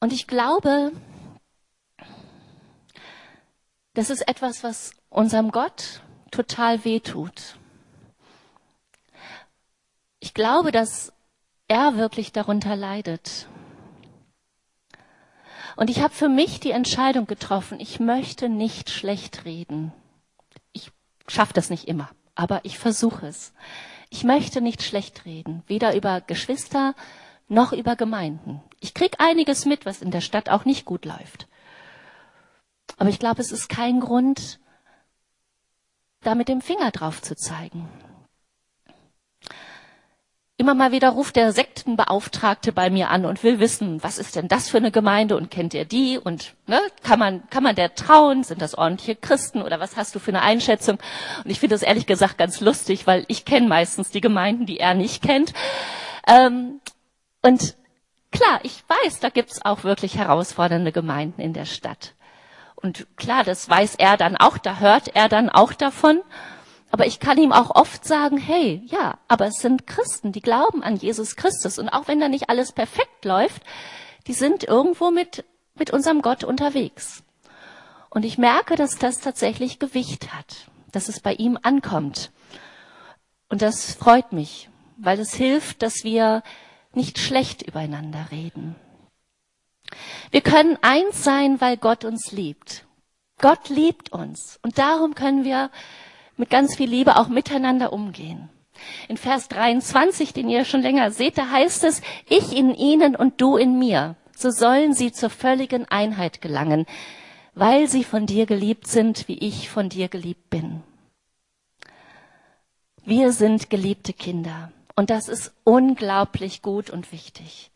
Und 0.04 0.12
ich 0.12 0.28
glaube, 0.28 0.92
das 3.94 4.10
ist 4.10 4.28
etwas, 4.28 4.62
was 4.62 4.92
unserem 5.10 5.50
Gott 5.50 6.02
total 6.30 6.84
wehtut. 6.84 7.56
Ich 10.20 10.34
glaube, 10.34 10.74
dass 10.74 11.14
er 11.70 11.96
wirklich 11.96 12.34
darunter 12.34 12.76
leidet. 12.76 13.48
Und 15.78 15.90
ich 15.90 16.02
habe 16.02 16.14
für 16.14 16.28
mich 16.28 16.60
die 16.60 16.72
Entscheidung 16.72 17.26
getroffen, 17.26 17.80
ich 17.80 18.02
möchte 18.02 18.50
nicht 18.50 18.90
schlecht 18.90 19.46
reden. 19.46 19.94
Ich 20.74 20.92
schaffe 21.30 21.54
das 21.54 21.70
nicht 21.70 21.88
immer, 21.88 22.10
aber 22.36 22.60
ich 22.66 22.78
versuche 22.78 23.28
es. 23.28 23.54
Ich 24.10 24.26
möchte 24.26 24.60
nicht 24.60 24.84
schlecht 24.84 25.24
reden, 25.24 25.64
weder 25.68 25.96
über 25.96 26.20
Geschwister 26.20 26.94
noch 27.48 27.72
über 27.72 27.96
Gemeinden. 27.96 28.62
Ich 28.84 28.94
krieg 28.94 29.16
einiges 29.20 29.64
mit, 29.64 29.86
was 29.86 30.02
in 30.02 30.12
der 30.12 30.20
Stadt 30.20 30.50
auch 30.50 30.66
nicht 30.66 30.84
gut 30.84 31.06
läuft. 31.06 31.48
Aber 32.98 33.10
ich 33.10 33.18
glaube, 33.18 33.40
es 33.40 33.54
ist 33.54 33.70
kein 33.70 34.02
Grund, 34.02 34.60
da 36.20 36.36
mit 36.36 36.50
dem 36.50 36.60
Finger 36.60 36.92
drauf 36.92 37.22
zu 37.22 37.34
zeigen. 37.34 37.88
Immer 40.58 40.74
mal 40.74 40.92
wieder 40.92 41.10
ruft 41.12 41.38
der 41.38 41.54
Sektenbeauftragte 41.54 42.74
bei 42.74 42.90
mir 42.90 43.10
an 43.10 43.24
und 43.26 43.42
will 43.42 43.60
wissen, 43.60 44.04
was 44.04 44.18
ist 44.18 44.36
denn 44.36 44.50
das 44.50 44.70
für 44.70 44.78
eine 44.78 44.92
Gemeinde 44.92 45.38
und 45.38 45.50
kennt 45.50 45.74
ihr 45.74 45.86
die 45.86 46.18
und 46.18 46.54
ne, 46.68 46.80
kann 47.04 47.20
man 47.20 47.50
kann 47.50 47.64
man 47.64 47.76
der 47.76 47.96
trauen? 47.96 48.44
Sind 48.44 48.62
das 48.62 48.76
ordentliche 48.76 49.16
Christen 49.16 49.62
oder 49.62 49.80
was 49.80 49.96
hast 49.96 50.14
du 50.14 50.20
für 50.20 50.32
eine 50.32 50.42
Einschätzung? 50.42 51.00
Und 51.46 51.50
ich 51.50 51.62
finde 51.62 51.76
das 51.76 51.84
ehrlich 51.84 52.06
gesagt 52.06 52.38
ganz 52.38 52.60
lustig, 52.60 53.08
weil 53.08 53.24
ich 53.30 53.46
kenne 53.46 53.70
meistens 53.70 54.12
die 54.12 54.22
Gemeinden, 54.22 54.66
die 54.66 54.80
er 54.80 54.94
nicht 54.94 55.24
kennt. 55.24 55.54
Ähm, 56.28 56.82
und 57.42 57.76
klar, 58.34 58.60
ich 58.64 58.84
weiß, 58.88 59.22
da 59.22 59.30
gibt's 59.30 59.64
auch 59.64 59.84
wirklich 59.84 60.18
herausfordernde 60.18 60.92
Gemeinden 60.92 61.40
in 61.42 61.54
der 61.54 61.66
Stadt. 61.66 62.14
Und 62.76 63.08
klar, 63.16 63.46
das 63.46 63.70
weiß 63.70 63.96
er 63.96 64.18
dann 64.18 64.36
auch, 64.36 64.58
da 64.58 64.80
hört 64.80 65.16
er 65.16 65.30
dann 65.30 65.50
auch 65.50 65.72
davon. 65.72 66.22
Aber 66.92 67.08
ich 67.08 67.20
kann 67.20 67.38
ihm 67.38 67.54
auch 67.54 67.74
oft 67.74 68.06
sagen, 68.06 68.38
hey, 68.38 68.84
ja, 68.86 69.18
aber 69.28 69.48
es 69.48 69.56
sind 69.56 69.88
Christen, 69.88 70.32
die 70.32 70.42
glauben 70.42 70.84
an 70.84 70.98
Jesus 70.98 71.36
Christus. 71.36 71.80
Und 71.80 71.90
auch 71.90 72.08
wenn 72.08 72.20
da 72.20 72.28
nicht 72.28 72.50
alles 72.50 72.72
perfekt 72.72 73.24
läuft, 73.24 73.64
die 74.28 74.34
sind 74.34 74.64
irgendwo 74.64 75.10
mit, 75.10 75.46
mit 75.76 75.92
unserem 75.92 76.22
Gott 76.22 76.44
unterwegs. 76.44 77.24
Und 78.10 78.26
ich 78.26 78.38
merke, 78.38 78.76
dass 78.76 78.98
das 79.00 79.20
tatsächlich 79.20 79.80
Gewicht 79.80 80.34
hat, 80.34 80.68
dass 80.92 81.08
es 81.08 81.20
bei 81.20 81.34
ihm 81.34 81.58
ankommt. 81.64 82.32
Und 83.50 83.62
das 83.62 83.96
freut 83.96 84.34
mich, 84.34 84.70
weil 84.98 85.20
es 85.20 85.34
hilft, 85.34 85.82
dass 85.82 86.04
wir 86.04 86.44
nicht 86.96 87.20
schlecht 87.20 87.62
übereinander 87.62 88.28
reden. 88.32 88.76
Wir 90.32 90.42
können 90.42 90.78
eins 90.82 91.24
sein, 91.24 91.62
weil 91.62 91.78
Gott 91.78 92.06
uns 92.06 92.32
liebt. 92.32 92.86
Gott 93.40 93.70
liebt 93.70 94.12
uns. 94.12 94.60
Und 94.64 94.78
darum 94.78 95.16
können 95.16 95.44
wir 95.44 95.70
mit 96.38 96.50
ganz 96.50 96.76
viel 96.76 96.90
Liebe 96.90 97.18
auch 97.18 97.28
miteinander 97.28 97.94
umgehen. 97.94 98.50
In 99.08 99.18
Vers 99.18 99.50
23, 99.50 100.34
den 100.34 100.50
ihr 100.50 100.66
schon 100.66 100.82
länger 100.82 101.12
seht, 101.12 101.38
da 101.38 101.50
heißt 101.50 101.84
es, 101.84 102.02
ich 102.28 102.56
in 102.56 102.74
ihnen 102.74 103.16
und 103.16 103.40
du 103.40 103.58
in 103.58 103.78
mir. 103.78 104.16
So 104.36 104.50
sollen 104.50 104.94
sie 104.94 105.12
zur 105.12 105.30
völligen 105.30 105.86
Einheit 105.86 106.42
gelangen, 106.42 106.86
weil 107.54 107.88
sie 107.88 108.04
von 108.04 108.26
dir 108.26 108.46
geliebt 108.46 108.88
sind, 108.88 109.28
wie 109.28 109.38
ich 109.38 109.70
von 109.70 109.90
dir 109.90 110.08
geliebt 110.08 110.50
bin. 110.50 110.82
Wir 113.06 113.32
sind 113.32 113.70
geliebte 113.70 114.14
Kinder. 114.14 114.72
Und 114.96 115.10
das 115.10 115.28
ist 115.28 115.54
unglaublich 115.64 116.62
gut 116.62 116.90
und 116.90 117.12
wichtig. 117.12 117.72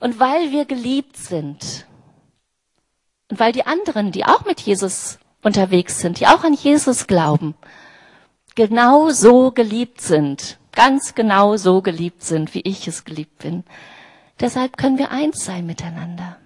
Und 0.00 0.18
weil 0.18 0.52
wir 0.52 0.64
geliebt 0.64 1.16
sind, 1.16 1.86
und 3.30 3.40
weil 3.40 3.52
die 3.52 3.66
anderen, 3.66 4.12
die 4.12 4.24
auch 4.24 4.44
mit 4.44 4.60
Jesus 4.60 5.18
unterwegs 5.42 6.00
sind, 6.00 6.20
die 6.20 6.26
auch 6.26 6.44
an 6.44 6.54
Jesus 6.54 7.06
glauben, 7.06 7.54
genau 8.54 9.10
so 9.10 9.50
geliebt 9.50 10.00
sind, 10.00 10.58
ganz 10.72 11.14
genau 11.14 11.56
so 11.56 11.82
geliebt 11.82 12.22
sind, 12.22 12.54
wie 12.54 12.60
ich 12.60 12.88
es 12.88 13.04
geliebt 13.04 13.38
bin. 13.38 13.64
Deshalb 14.40 14.76
können 14.76 14.98
wir 14.98 15.10
eins 15.10 15.44
sein 15.44 15.66
miteinander. 15.66 16.36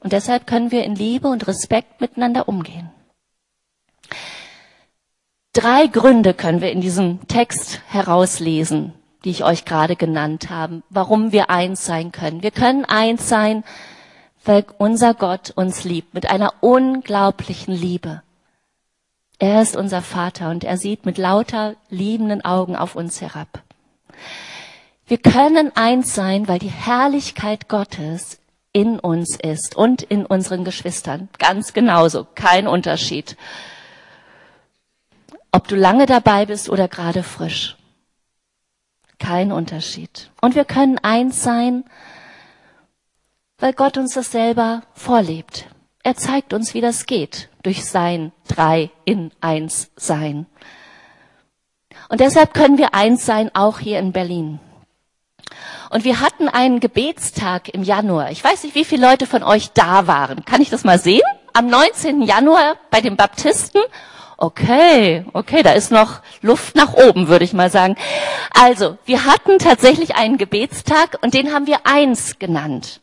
Und 0.00 0.12
deshalb 0.12 0.46
können 0.46 0.70
wir 0.70 0.84
in 0.84 0.94
Liebe 0.94 1.28
und 1.28 1.46
Respekt 1.48 2.00
miteinander 2.00 2.48
umgehen. 2.48 2.90
Drei 5.52 5.86
Gründe 5.86 6.34
können 6.34 6.60
wir 6.60 6.70
in 6.70 6.80
diesem 6.80 7.26
Text 7.26 7.80
herauslesen, 7.88 8.92
die 9.24 9.30
ich 9.30 9.44
euch 9.44 9.64
gerade 9.64 9.96
genannt 9.96 10.50
habe, 10.50 10.82
warum 10.90 11.32
wir 11.32 11.50
eins 11.50 11.84
sein 11.84 12.12
können. 12.12 12.42
Wir 12.42 12.50
können 12.50 12.84
eins 12.84 13.28
sein, 13.28 13.64
weil 14.44 14.64
unser 14.78 15.14
Gott 15.14 15.50
uns 15.56 15.84
liebt 15.84 16.14
mit 16.14 16.30
einer 16.30 16.54
unglaublichen 16.60 17.74
Liebe. 17.74 18.22
Er 19.38 19.62
ist 19.62 19.76
unser 19.76 20.02
Vater 20.02 20.50
und 20.50 20.64
er 20.64 20.76
sieht 20.76 21.06
mit 21.06 21.16
lauter 21.16 21.76
liebenden 21.90 22.44
Augen 22.44 22.76
auf 22.76 22.96
uns 22.96 23.20
herab. 23.20 23.62
Wir 25.06 25.18
können 25.18 25.72
eins 25.74 26.14
sein, 26.14 26.48
weil 26.48 26.58
die 26.58 26.70
Herrlichkeit 26.70 27.68
Gottes 27.68 28.38
in 28.72 28.98
uns 28.98 29.36
ist 29.36 29.76
und 29.76 30.02
in 30.02 30.26
unseren 30.26 30.64
Geschwistern. 30.64 31.28
Ganz 31.38 31.72
genauso, 31.72 32.26
kein 32.34 32.66
Unterschied. 32.66 33.36
Ob 35.52 35.68
du 35.68 35.76
lange 35.76 36.06
dabei 36.06 36.46
bist 36.46 36.68
oder 36.68 36.88
gerade 36.88 37.22
frisch. 37.22 37.76
Kein 39.18 39.50
Unterschied. 39.50 40.30
Und 40.40 40.54
wir 40.54 40.64
können 40.64 40.98
eins 40.98 41.42
sein, 41.42 41.84
weil 43.58 43.72
Gott 43.72 43.96
uns 43.96 44.14
das 44.14 44.30
selber 44.30 44.82
vorlebt. 44.94 45.66
Er 46.04 46.16
zeigt 46.16 46.52
uns, 46.52 46.74
wie 46.74 46.80
das 46.80 47.06
geht, 47.06 47.48
durch 47.62 47.84
sein 47.84 48.32
drei 48.46 48.90
in 49.04 49.32
eins 49.40 49.90
sein. 49.96 50.46
Und 52.08 52.20
deshalb 52.20 52.54
können 52.54 52.78
wir 52.78 52.94
eins 52.94 53.26
sein, 53.26 53.50
auch 53.54 53.80
hier 53.80 53.98
in 53.98 54.12
Berlin. 54.12 54.60
Und 55.90 56.04
wir 56.04 56.20
hatten 56.20 56.48
einen 56.48 56.80
Gebetstag 56.80 57.68
im 57.70 57.82
Januar. 57.82 58.30
Ich 58.30 58.44
weiß 58.44 58.62
nicht, 58.62 58.74
wie 58.74 58.84
viele 58.84 59.06
Leute 59.06 59.26
von 59.26 59.42
euch 59.42 59.70
da 59.72 60.06
waren. 60.06 60.44
Kann 60.44 60.60
ich 60.60 60.70
das 60.70 60.84
mal 60.84 60.98
sehen? 60.98 61.22
Am 61.52 61.66
19. 61.66 62.22
Januar 62.22 62.76
bei 62.90 63.00
den 63.00 63.16
Baptisten 63.16 63.80
Okay, 64.40 65.24
okay, 65.32 65.64
da 65.64 65.72
ist 65.72 65.90
noch 65.90 66.20
Luft 66.42 66.76
nach 66.76 66.94
oben, 66.94 67.26
würde 67.26 67.44
ich 67.44 67.54
mal 67.54 67.72
sagen. 67.72 67.96
Also, 68.54 68.96
wir 69.04 69.24
hatten 69.24 69.58
tatsächlich 69.58 70.14
einen 70.14 70.38
Gebetstag 70.38 71.18
und 71.22 71.34
den 71.34 71.52
haben 71.52 71.66
wir 71.66 71.80
eins 71.82 72.38
genannt. 72.38 73.00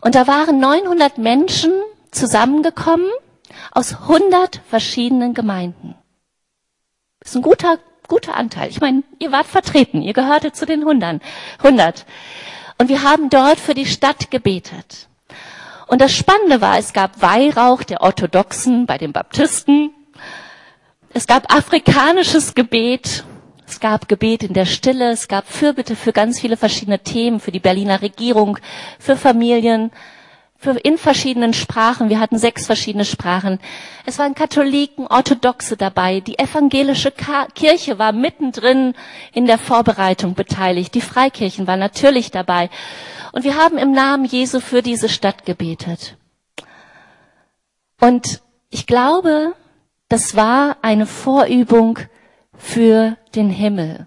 Und 0.00 0.14
da 0.14 0.26
waren 0.26 0.58
900 0.58 1.18
Menschen 1.18 1.70
zusammengekommen 2.12 3.10
aus 3.72 3.92
100 3.92 4.62
verschiedenen 4.70 5.34
Gemeinden. 5.34 5.96
Das 7.20 7.32
ist 7.32 7.36
ein 7.36 7.42
guter, 7.42 7.78
guter 8.08 8.34
Anteil. 8.34 8.70
Ich 8.70 8.80
meine, 8.80 9.02
ihr 9.18 9.32
wart 9.32 9.46
vertreten, 9.46 10.00
ihr 10.00 10.14
gehörte 10.14 10.50
zu 10.52 10.64
den 10.64 10.80
100. 10.80 11.20
100. 11.58 12.06
Und 12.78 12.88
wir 12.88 13.02
haben 13.02 13.28
dort 13.28 13.60
für 13.60 13.74
die 13.74 13.84
Stadt 13.84 14.30
gebetet. 14.30 15.08
Und 15.88 16.00
das 16.00 16.16
Spannende 16.16 16.62
war, 16.62 16.78
es 16.78 16.94
gab 16.94 17.20
Weihrauch 17.20 17.82
der 17.82 18.00
Orthodoxen 18.00 18.86
bei 18.86 18.96
den 18.96 19.12
Baptisten. 19.12 19.92
Es 21.14 21.26
gab 21.26 21.54
afrikanisches 21.54 22.54
Gebet. 22.54 23.24
Es 23.66 23.80
gab 23.80 24.08
Gebet 24.08 24.42
in 24.42 24.54
der 24.54 24.64
Stille. 24.64 25.10
Es 25.10 25.28
gab 25.28 25.46
Fürbitte 25.46 25.94
für 25.94 26.12
ganz 26.12 26.40
viele 26.40 26.56
verschiedene 26.56 27.00
Themen, 27.00 27.38
für 27.38 27.52
die 27.52 27.60
Berliner 27.60 28.00
Regierung, 28.00 28.58
für 28.98 29.16
Familien, 29.16 29.90
für 30.56 30.70
in 30.70 30.96
verschiedenen 30.96 31.52
Sprachen. 31.52 32.08
Wir 32.08 32.18
hatten 32.18 32.38
sechs 32.38 32.64
verschiedene 32.64 33.04
Sprachen. 33.04 33.58
Es 34.06 34.18
waren 34.18 34.34
Katholiken, 34.34 35.06
Orthodoxe 35.06 35.76
dabei. 35.76 36.20
Die 36.20 36.38
evangelische 36.38 37.12
Kirche 37.54 37.98
war 37.98 38.12
mittendrin 38.12 38.94
in 39.34 39.44
der 39.44 39.58
Vorbereitung 39.58 40.32
beteiligt. 40.34 40.94
Die 40.94 41.02
Freikirchen 41.02 41.66
waren 41.66 41.80
natürlich 41.80 42.30
dabei. 42.30 42.70
Und 43.32 43.44
wir 43.44 43.56
haben 43.56 43.76
im 43.76 43.92
Namen 43.92 44.24
Jesu 44.24 44.60
für 44.60 44.80
diese 44.80 45.10
Stadt 45.10 45.44
gebetet. 45.44 46.16
Und 48.00 48.40
ich 48.70 48.86
glaube, 48.86 49.54
das 50.12 50.36
war 50.36 50.76
eine 50.82 51.06
Vorübung 51.06 51.98
für 52.54 53.16
den 53.34 53.48
Himmel. 53.48 54.06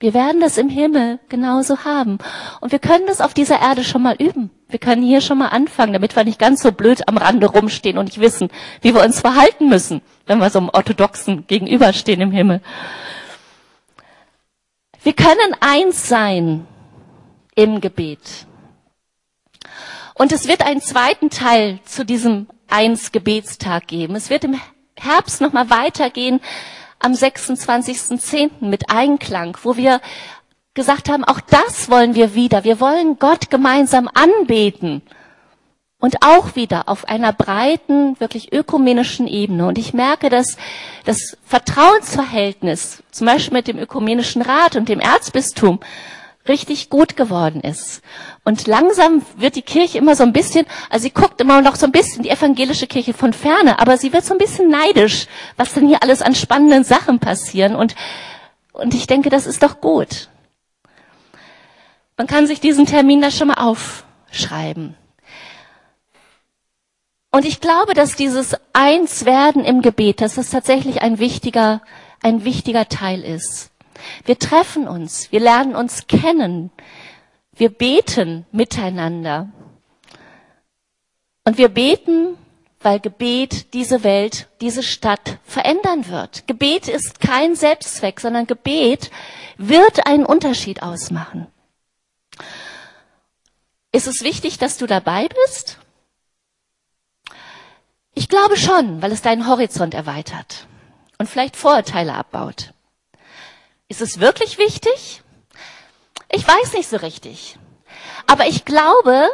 Wir 0.00 0.12
werden 0.12 0.38
das 0.38 0.58
im 0.58 0.68
Himmel 0.68 1.18
genauso 1.30 1.84
haben. 1.84 2.18
Und 2.60 2.72
wir 2.72 2.78
können 2.78 3.06
das 3.06 3.22
auf 3.22 3.32
dieser 3.32 3.58
Erde 3.58 3.84
schon 3.84 4.02
mal 4.02 4.16
üben. 4.16 4.50
Wir 4.68 4.78
können 4.78 5.02
hier 5.02 5.22
schon 5.22 5.38
mal 5.38 5.48
anfangen, 5.48 5.94
damit 5.94 6.14
wir 6.14 6.24
nicht 6.24 6.38
ganz 6.38 6.62
so 6.62 6.72
blöd 6.72 7.08
am 7.08 7.16
Rande 7.16 7.46
rumstehen 7.46 7.96
und 7.96 8.04
nicht 8.04 8.20
wissen, 8.20 8.50
wie 8.82 8.94
wir 8.94 9.02
uns 9.02 9.20
verhalten 9.20 9.70
müssen, 9.70 10.02
wenn 10.26 10.40
wir 10.40 10.50
so 10.50 10.58
einem 10.58 10.68
Orthodoxen 10.68 11.46
gegenüberstehen 11.46 12.20
im 12.20 12.30
Himmel. 12.30 12.60
Wir 15.02 15.14
können 15.14 15.56
eins 15.60 16.06
sein 16.06 16.66
im 17.54 17.80
Gebet. 17.80 18.46
Und 20.12 20.32
es 20.32 20.46
wird 20.48 20.66
einen 20.66 20.82
zweiten 20.82 21.30
Teil 21.30 21.80
zu 21.86 22.04
diesem 22.04 22.46
Eins-Gebetstag 22.68 23.86
geben. 23.86 24.14
Es 24.14 24.28
wird 24.28 24.44
im 24.44 24.60
Herbst 25.00 25.40
nochmal 25.40 25.70
weitergehen 25.70 26.40
am 26.98 27.12
26.10. 27.12 28.50
mit 28.60 28.90
Einklang, 28.90 29.56
wo 29.62 29.76
wir 29.76 30.00
gesagt 30.74 31.08
haben, 31.08 31.24
auch 31.24 31.40
das 31.40 31.90
wollen 31.90 32.14
wir 32.14 32.34
wieder. 32.34 32.64
Wir 32.64 32.80
wollen 32.80 33.18
Gott 33.18 33.50
gemeinsam 33.50 34.08
anbeten. 34.12 35.02
Und 36.00 36.22
auch 36.24 36.54
wieder 36.54 36.88
auf 36.88 37.08
einer 37.08 37.32
breiten, 37.32 38.18
wirklich 38.20 38.52
ökumenischen 38.52 39.26
Ebene. 39.26 39.66
Und 39.66 39.78
ich 39.78 39.92
merke, 39.92 40.28
dass 40.28 40.56
das 41.04 41.36
Vertrauensverhältnis, 41.44 43.02
zum 43.10 43.26
Beispiel 43.26 43.58
mit 43.58 43.66
dem 43.66 43.78
Ökumenischen 43.80 44.40
Rat 44.42 44.76
und 44.76 44.88
dem 44.88 45.00
Erzbistum, 45.00 45.80
richtig 46.48 46.90
gut 46.90 47.16
geworden 47.16 47.60
ist. 47.60 48.02
Und 48.44 48.66
langsam 48.66 49.22
wird 49.36 49.56
die 49.56 49.62
Kirche 49.62 49.98
immer 49.98 50.16
so 50.16 50.22
ein 50.24 50.32
bisschen, 50.32 50.66
also 50.90 51.04
sie 51.04 51.10
guckt 51.10 51.40
immer 51.40 51.62
noch 51.62 51.76
so 51.76 51.86
ein 51.86 51.92
bisschen 51.92 52.22
die 52.22 52.30
evangelische 52.30 52.86
Kirche 52.86 53.14
von 53.14 53.32
ferne, 53.32 53.78
aber 53.78 53.96
sie 53.96 54.12
wird 54.12 54.24
so 54.24 54.34
ein 54.34 54.38
bisschen 54.38 54.68
neidisch, 54.68 55.26
was 55.56 55.74
denn 55.74 55.86
hier 55.86 56.02
alles 56.02 56.22
an 56.22 56.34
spannenden 56.34 56.84
Sachen 56.84 57.18
passieren. 57.18 57.74
Und, 57.74 57.94
und 58.72 58.94
ich 58.94 59.06
denke, 59.06 59.30
das 59.30 59.46
ist 59.46 59.62
doch 59.62 59.80
gut. 59.80 60.28
Man 62.16 62.26
kann 62.26 62.46
sich 62.46 62.60
diesen 62.60 62.86
Termin 62.86 63.20
da 63.20 63.30
schon 63.30 63.48
mal 63.48 63.54
aufschreiben. 63.54 64.96
Und 67.30 67.44
ich 67.44 67.60
glaube, 67.60 67.94
dass 67.94 68.16
dieses 68.16 68.56
Einswerden 68.72 69.64
im 69.64 69.82
Gebet, 69.82 70.20
dass 70.20 70.34
das 70.34 70.50
tatsächlich 70.50 71.02
ein 71.02 71.18
wichtiger, 71.18 71.82
ein 72.22 72.44
wichtiger 72.44 72.88
Teil 72.88 73.22
ist. 73.22 73.70
Wir 74.24 74.38
treffen 74.38 74.88
uns, 74.88 75.32
wir 75.32 75.40
lernen 75.40 75.74
uns 75.74 76.06
kennen, 76.06 76.70
wir 77.52 77.70
beten 77.70 78.46
miteinander. 78.52 79.48
Und 81.44 81.58
wir 81.58 81.68
beten, 81.68 82.36
weil 82.80 83.00
Gebet 83.00 83.74
diese 83.74 84.04
Welt, 84.04 84.48
diese 84.60 84.82
Stadt 84.82 85.38
verändern 85.44 86.08
wird. 86.08 86.46
Gebet 86.46 86.88
ist 86.88 87.20
kein 87.20 87.56
Selbstzweck, 87.56 88.20
sondern 88.20 88.46
Gebet 88.46 89.10
wird 89.56 90.06
einen 90.06 90.24
Unterschied 90.24 90.82
ausmachen. 90.82 91.48
Ist 93.90 94.06
es 94.06 94.22
wichtig, 94.22 94.58
dass 94.58 94.78
du 94.78 94.86
dabei 94.86 95.28
bist? 95.46 95.78
Ich 98.14 98.28
glaube 98.28 98.56
schon, 98.56 99.00
weil 99.02 99.12
es 99.12 99.22
deinen 99.22 99.48
Horizont 99.48 99.94
erweitert 99.94 100.66
und 101.18 101.28
vielleicht 101.28 101.56
Vorurteile 101.56 102.14
abbaut. 102.14 102.72
Ist 103.88 104.02
es 104.02 104.20
wirklich 104.20 104.58
wichtig? 104.58 105.22
Ich 106.30 106.46
weiß 106.46 106.74
nicht 106.74 106.88
so 106.88 106.98
richtig. 106.98 107.58
Aber 108.26 108.46
ich 108.46 108.66
glaube, 108.66 109.28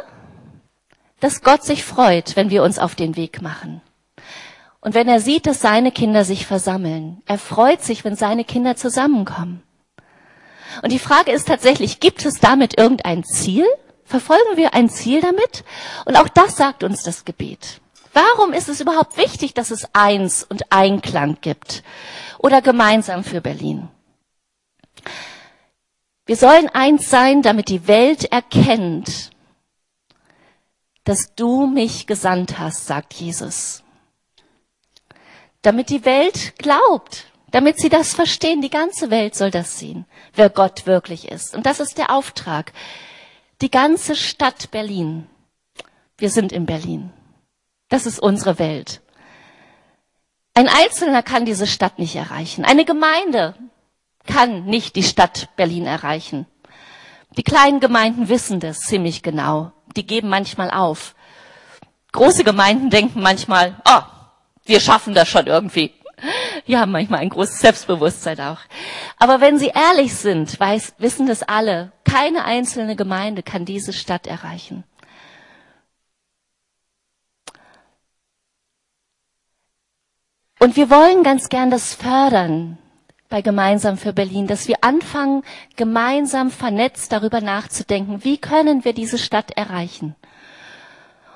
dass 1.19 1.41
Gott 1.41 1.63
sich 1.63 1.83
freut, 1.83 2.37
wenn 2.37 2.49
wir 2.49 2.63
uns 2.63 2.79
auf 2.79 2.95
den 2.95 3.17
Weg 3.17 3.41
machen. 3.41 3.81
Und 4.79 4.93
wenn 4.93 5.09
er 5.09 5.19
sieht, 5.19 5.45
dass 5.45 5.59
seine 5.59 5.91
Kinder 5.91 6.23
sich 6.23 6.45
versammeln. 6.45 7.21
Er 7.25 7.37
freut 7.37 7.83
sich, 7.83 8.05
wenn 8.05 8.15
seine 8.15 8.45
Kinder 8.45 8.77
zusammenkommen. 8.77 9.61
Und 10.83 10.91
die 10.91 10.99
Frage 10.99 11.31
ist 11.31 11.47
tatsächlich, 11.47 11.99
gibt 11.99 12.25
es 12.25 12.39
damit 12.39 12.77
irgendein 12.77 13.23
Ziel? 13.25 13.65
Verfolgen 14.05 14.55
wir 14.55 14.73
ein 14.73 14.89
Ziel 14.89 15.19
damit? 15.19 15.65
Und 16.05 16.15
auch 16.15 16.29
das 16.29 16.55
sagt 16.55 16.83
uns 16.83 17.03
das 17.03 17.25
Gebet. 17.25 17.81
Warum 18.13 18.53
ist 18.53 18.69
es 18.69 18.79
überhaupt 18.79 19.17
wichtig, 19.17 19.53
dass 19.53 19.71
es 19.71 19.89
eins 19.93 20.43
und 20.43 20.71
Einklang 20.71 21.39
gibt? 21.41 21.83
Oder 22.37 22.61
gemeinsam 22.61 23.25
für 23.25 23.41
Berlin? 23.41 23.89
Wir 26.25 26.35
sollen 26.35 26.69
eins 26.69 27.09
sein, 27.09 27.41
damit 27.41 27.69
die 27.69 27.87
Welt 27.87 28.25
erkennt, 28.25 29.29
dass 31.03 31.35
du 31.35 31.67
mich 31.67 32.07
gesandt 32.07 32.57
hast, 32.57 32.87
sagt 32.87 33.13
Jesus. 33.13 33.83
Damit 35.61 35.89
die 35.89 36.03
Welt 36.03 36.57
glaubt, 36.57 37.25
damit 37.51 37.79
sie 37.79 37.89
das 37.89 38.13
verstehen, 38.13 38.61
die 38.61 38.71
ganze 38.71 39.11
Welt 39.11 39.35
soll 39.35 39.51
das 39.51 39.77
sehen, 39.77 40.05
wer 40.33 40.49
Gott 40.49 40.87
wirklich 40.87 41.27
ist. 41.29 41.55
Und 41.55 41.65
das 41.65 41.79
ist 41.79 41.97
der 41.99 42.09
Auftrag. 42.09 42.73
Die 43.61 43.71
ganze 43.71 44.15
Stadt 44.15 44.71
Berlin. 44.71 45.27
Wir 46.17 46.29
sind 46.29 46.51
in 46.51 46.65
Berlin. 46.65 47.13
Das 47.89 48.05
ist 48.07 48.19
unsere 48.19 48.57
Welt. 48.57 49.01
Ein 50.55 50.69
Einzelner 50.69 51.21
kann 51.21 51.45
diese 51.45 51.67
Stadt 51.67 51.99
nicht 51.99 52.15
erreichen. 52.15 52.65
Eine 52.65 52.83
Gemeinde 52.83 53.53
kann 54.25 54.65
nicht 54.65 54.95
die 54.95 55.03
Stadt 55.03 55.49
Berlin 55.55 55.85
erreichen. 55.85 56.45
Die 57.37 57.43
kleinen 57.43 57.79
Gemeinden 57.79 58.29
wissen 58.29 58.59
das 58.59 58.79
ziemlich 58.79 59.21
genau. 59.21 59.71
Die 59.95 60.05
geben 60.05 60.29
manchmal 60.29 60.71
auf. 60.71 61.15
Große 62.11 62.43
Gemeinden 62.43 62.89
denken 62.89 63.21
manchmal, 63.21 63.75
oh, 63.85 64.01
wir 64.65 64.79
schaffen 64.79 65.13
das 65.13 65.27
schon 65.27 65.47
irgendwie. 65.47 65.93
Die 66.67 66.77
haben 66.77 66.91
manchmal 66.91 67.19
ein 67.19 67.29
großes 67.29 67.59
Selbstbewusstsein 67.59 68.39
auch. 68.39 68.59
Aber 69.17 69.41
wenn 69.41 69.59
sie 69.59 69.71
ehrlich 69.73 70.15
sind, 70.15 70.59
weiß, 70.59 70.95
wissen 70.97 71.27
das 71.27 71.43
alle. 71.43 71.91
Keine 72.05 72.45
einzelne 72.45 72.95
Gemeinde 72.95 73.43
kann 73.43 73.65
diese 73.65 73.93
Stadt 73.93 74.27
erreichen. 74.27 74.83
Und 80.59 80.77
wir 80.77 80.89
wollen 80.89 81.23
ganz 81.23 81.49
gern 81.49 81.69
das 81.69 81.93
fördern, 81.93 82.77
bei 83.29 83.41
Gemeinsam 83.41 83.97
für 83.97 84.13
Berlin, 84.13 84.47
dass 84.47 84.67
wir 84.67 84.77
anfangen, 84.81 85.43
gemeinsam 85.75 86.51
vernetzt 86.51 87.11
darüber 87.11 87.41
nachzudenken, 87.41 88.23
wie 88.23 88.37
können 88.37 88.85
wir 88.85 88.93
diese 88.93 89.17
Stadt 89.17 89.51
erreichen. 89.51 90.15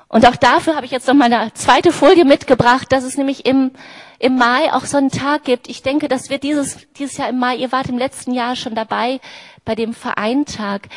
Und 0.08 0.26
auch 0.26 0.36
dafür 0.36 0.74
habe 0.74 0.86
ich 0.86 0.92
jetzt 0.92 1.06
noch 1.06 1.14
mal 1.14 1.32
eine 1.32 1.54
zweite 1.54 1.92
Folie 1.92 2.24
mitgebracht, 2.24 2.90
dass 2.90 3.04
es 3.04 3.16
nämlich 3.16 3.46
im, 3.46 3.70
im 4.18 4.36
Mai 4.36 4.72
auch 4.72 4.84
so 4.84 4.96
einen 4.96 5.10
Tag 5.10 5.44
gibt. 5.44 5.68
Ich 5.68 5.82
denke, 5.82 6.08
dass 6.08 6.30
wir 6.30 6.38
dieses, 6.38 6.78
dieses 6.96 7.16
Jahr 7.16 7.28
im 7.28 7.38
Mai, 7.38 7.56
ihr 7.56 7.70
wart 7.70 7.88
im 7.88 7.96
letzten 7.96 8.32
Jahr 8.32 8.56
schon 8.56 8.74
dabei 8.74 9.20
bei 9.64 9.76
dem 9.76 9.94
Vereintag. 9.94 10.88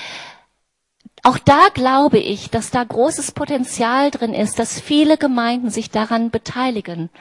Auch 1.21 1.37
da 1.37 1.67
glaube 1.73 2.17
ich, 2.17 2.49
dass 2.49 2.71
da 2.71 2.83
großes 2.83 3.33
Potenzial 3.33 4.09
drin 4.09 4.33
ist, 4.33 4.57
dass 4.57 4.79
viele 4.79 5.17
Gemeinden 5.17 5.69
sich 5.69 5.91
daran 5.91 6.31
beteiligen. 6.31 7.11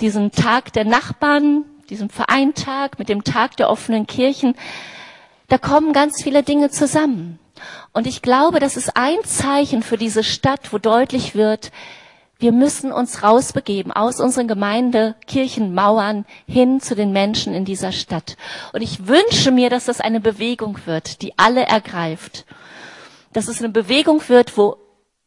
Diesen 0.00 0.30
Tag 0.30 0.72
der 0.72 0.84
Nachbarn, 0.84 1.64
diesem 1.90 2.08
Vereintag, 2.10 2.98
mit 2.98 3.08
dem 3.08 3.24
Tag 3.24 3.56
der 3.56 3.68
offenen 3.68 4.06
Kirchen, 4.06 4.54
da 5.48 5.58
kommen 5.58 5.92
ganz 5.92 6.22
viele 6.22 6.42
Dinge 6.42 6.70
zusammen. 6.70 7.38
Und 7.92 8.06
ich 8.06 8.22
glaube, 8.22 8.60
das 8.60 8.76
ist 8.76 8.96
ein 8.96 9.22
Zeichen 9.24 9.82
für 9.82 9.98
diese 9.98 10.24
Stadt, 10.24 10.72
wo 10.72 10.78
deutlich 10.78 11.34
wird, 11.34 11.70
Wir 12.40 12.52
müssen 12.52 12.90
uns 12.90 13.22
rausbegeben 13.22 13.92
aus 13.92 14.18
unseren 14.18 14.48
Gemeindekirchenmauern 14.48 16.24
hin 16.46 16.80
zu 16.80 16.94
den 16.96 17.12
Menschen 17.12 17.52
in 17.52 17.66
dieser 17.66 17.92
Stadt. 17.92 18.38
Und 18.72 18.80
ich 18.80 19.06
wünsche 19.06 19.50
mir, 19.50 19.68
dass 19.68 19.84
das 19.84 20.00
eine 20.00 20.20
Bewegung 20.20 20.78
wird, 20.86 21.20
die 21.20 21.36
alle 21.36 21.66
ergreift. 21.66 22.46
Dass 23.34 23.46
es 23.46 23.58
eine 23.58 23.68
Bewegung 23.68 24.22
wird, 24.28 24.56
wo 24.56 24.78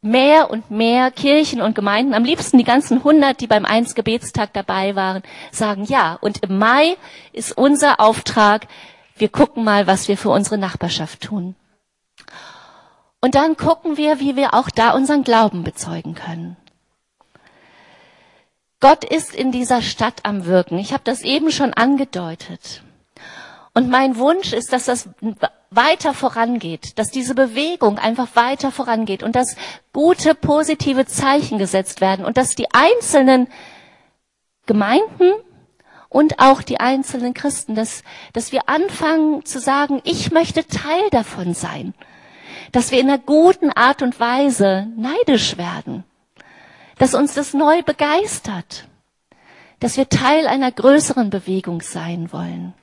mehr 0.04 0.50
und 0.50 0.70
mehr 0.70 1.10
Kirchen 1.10 1.62
und 1.62 1.74
Gemeinden, 1.74 2.14
am 2.14 2.24
liebsten 2.24 2.58
die 2.58 2.64
ganzen 2.64 2.98
100, 2.98 3.40
die 3.40 3.46
beim 3.46 3.64
Eins 3.64 3.94
Gebetstag 3.94 4.52
dabei 4.52 4.94
waren, 4.94 5.22
sagen 5.50 5.84
ja. 5.84 6.18
Und 6.20 6.42
im 6.42 6.58
Mai 6.58 6.96
ist 7.32 7.56
unser 7.56 8.00
Auftrag, 8.00 8.66
wir 9.16 9.28
gucken 9.28 9.64
mal, 9.64 9.86
was 9.86 10.06
wir 10.06 10.18
für 10.18 10.30
unsere 10.30 10.58
Nachbarschaft 10.58 11.22
tun. 11.22 11.54
Und 13.20 13.34
dann 13.34 13.56
gucken 13.56 13.96
wir, 13.96 14.20
wie 14.20 14.36
wir 14.36 14.52
auch 14.52 14.68
da 14.68 14.90
unseren 14.90 15.24
Glauben 15.24 15.64
bezeugen 15.64 16.14
können. 16.14 16.58
Gott 18.80 19.04
ist 19.04 19.34
in 19.34 19.50
dieser 19.50 19.80
Stadt 19.80 20.20
am 20.24 20.44
Wirken. 20.44 20.78
Ich 20.78 20.92
habe 20.92 21.04
das 21.04 21.22
eben 21.22 21.50
schon 21.50 21.72
angedeutet. 21.72 22.82
Und 23.72 23.88
mein 23.88 24.18
Wunsch 24.18 24.52
ist, 24.52 24.74
dass 24.74 24.84
das 24.84 25.08
weiter 25.76 26.14
vorangeht, 26.14 26.98
dass 26.98 27.10
diese 27.10 27.34
Bewegung 27.34 27.98
einfach 27.98 28.28
weiter 28.34 28.70
vorangeht 28.70 29.22
und 29.22 29.36
dass 29.36 29.56
gute, 29.92 30.34
positive 30.34 31.06
Zeichen 31.06 31.58
gesetzt 31.58 32.00
werden 32.00 32.24
und 32.24 32.36
dass 32.36 32.54
die 32.54 32.68
einzelnen 32.72 33.48
Gemeinden 34.66 35.32
und 36.08 36.38
auch 36.38 36.62
die 36.62 36.80
einzelnen 36.80 37.34
Christen, 37.34 37.74
dass, 37.74 38.02
dass 38.32 38.52
wir 38.52 38.68
anfangen 38.68 39.44
zu 39.44 39.58
sagen, 39.58 40.00
ich 40.04 40.30
möchte 40.30 40.66
Teil 40.66 41.10
davon 41.10 41.54
sein, 41.54 41.94
dass 42.72 42.90
wir 42.90 43.00
in 43.00 43.08
einer 43.08 43.18
guten 43.18 43.70
Art 43.70 44.02
und 44.02 44.18
Weise 44.20 44.86
neidisch 44.96 45.58
werden 45.58 46.04
dass 46.98 47.14
uns 47.14 47.34
das 47.34 47.54
neu 47.54 47.82
begeistert, 47.82 48.88
dass 49.80 49.96
wir 49.96 50.08
Teil 50.08 50.46
einer 50.46 50.70
größeren 50.70 51.30
Bewegung 51.30 51.80
sein 51.82 52.32
wollen. 52.32 52.74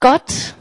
Gott 0.00 0.54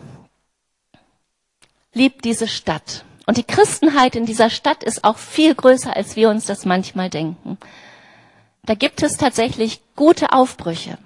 liebt 1.94 2.26
diese 2.26 2.48
Stadt. 2.48 3.06
Und 3.26 3.38
die 3.38 3.44
Christenheit 3.44 4.16
in 4.16 4.26
dieser 4.26 4.50
Stadt 4.50 4.84
ist 4.84 5.04
auch 5.04 5.18
viel 5.18 5.56
größer, 5.56 5.96
als 5.96 6.16
wir 6.16 6.30
uns 6.30 6.46
das 6.46 6.66
manchmal 6.66 7.10
denken. 7.10 7.58
Da 8.64 8.76
gibt 8.76 9.02
es 9.02 9.18
tatsächlich 9.18 9.82
gute 9.96 10.34
Aufbrüche. 10.34 10.98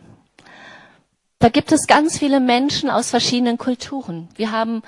Da 1.40 1.50
gibt 1.50 1.72
es 1.72 1.88
ganz 1.88 2.18
viele 2.18 2.40
Menschen 2.40 2.90
aus 2.90 3.10
verschiedenen 3.10 3.58
Kulturen. 3.58 4.30
Wir 4.36 4.52
haben 4.52 4.82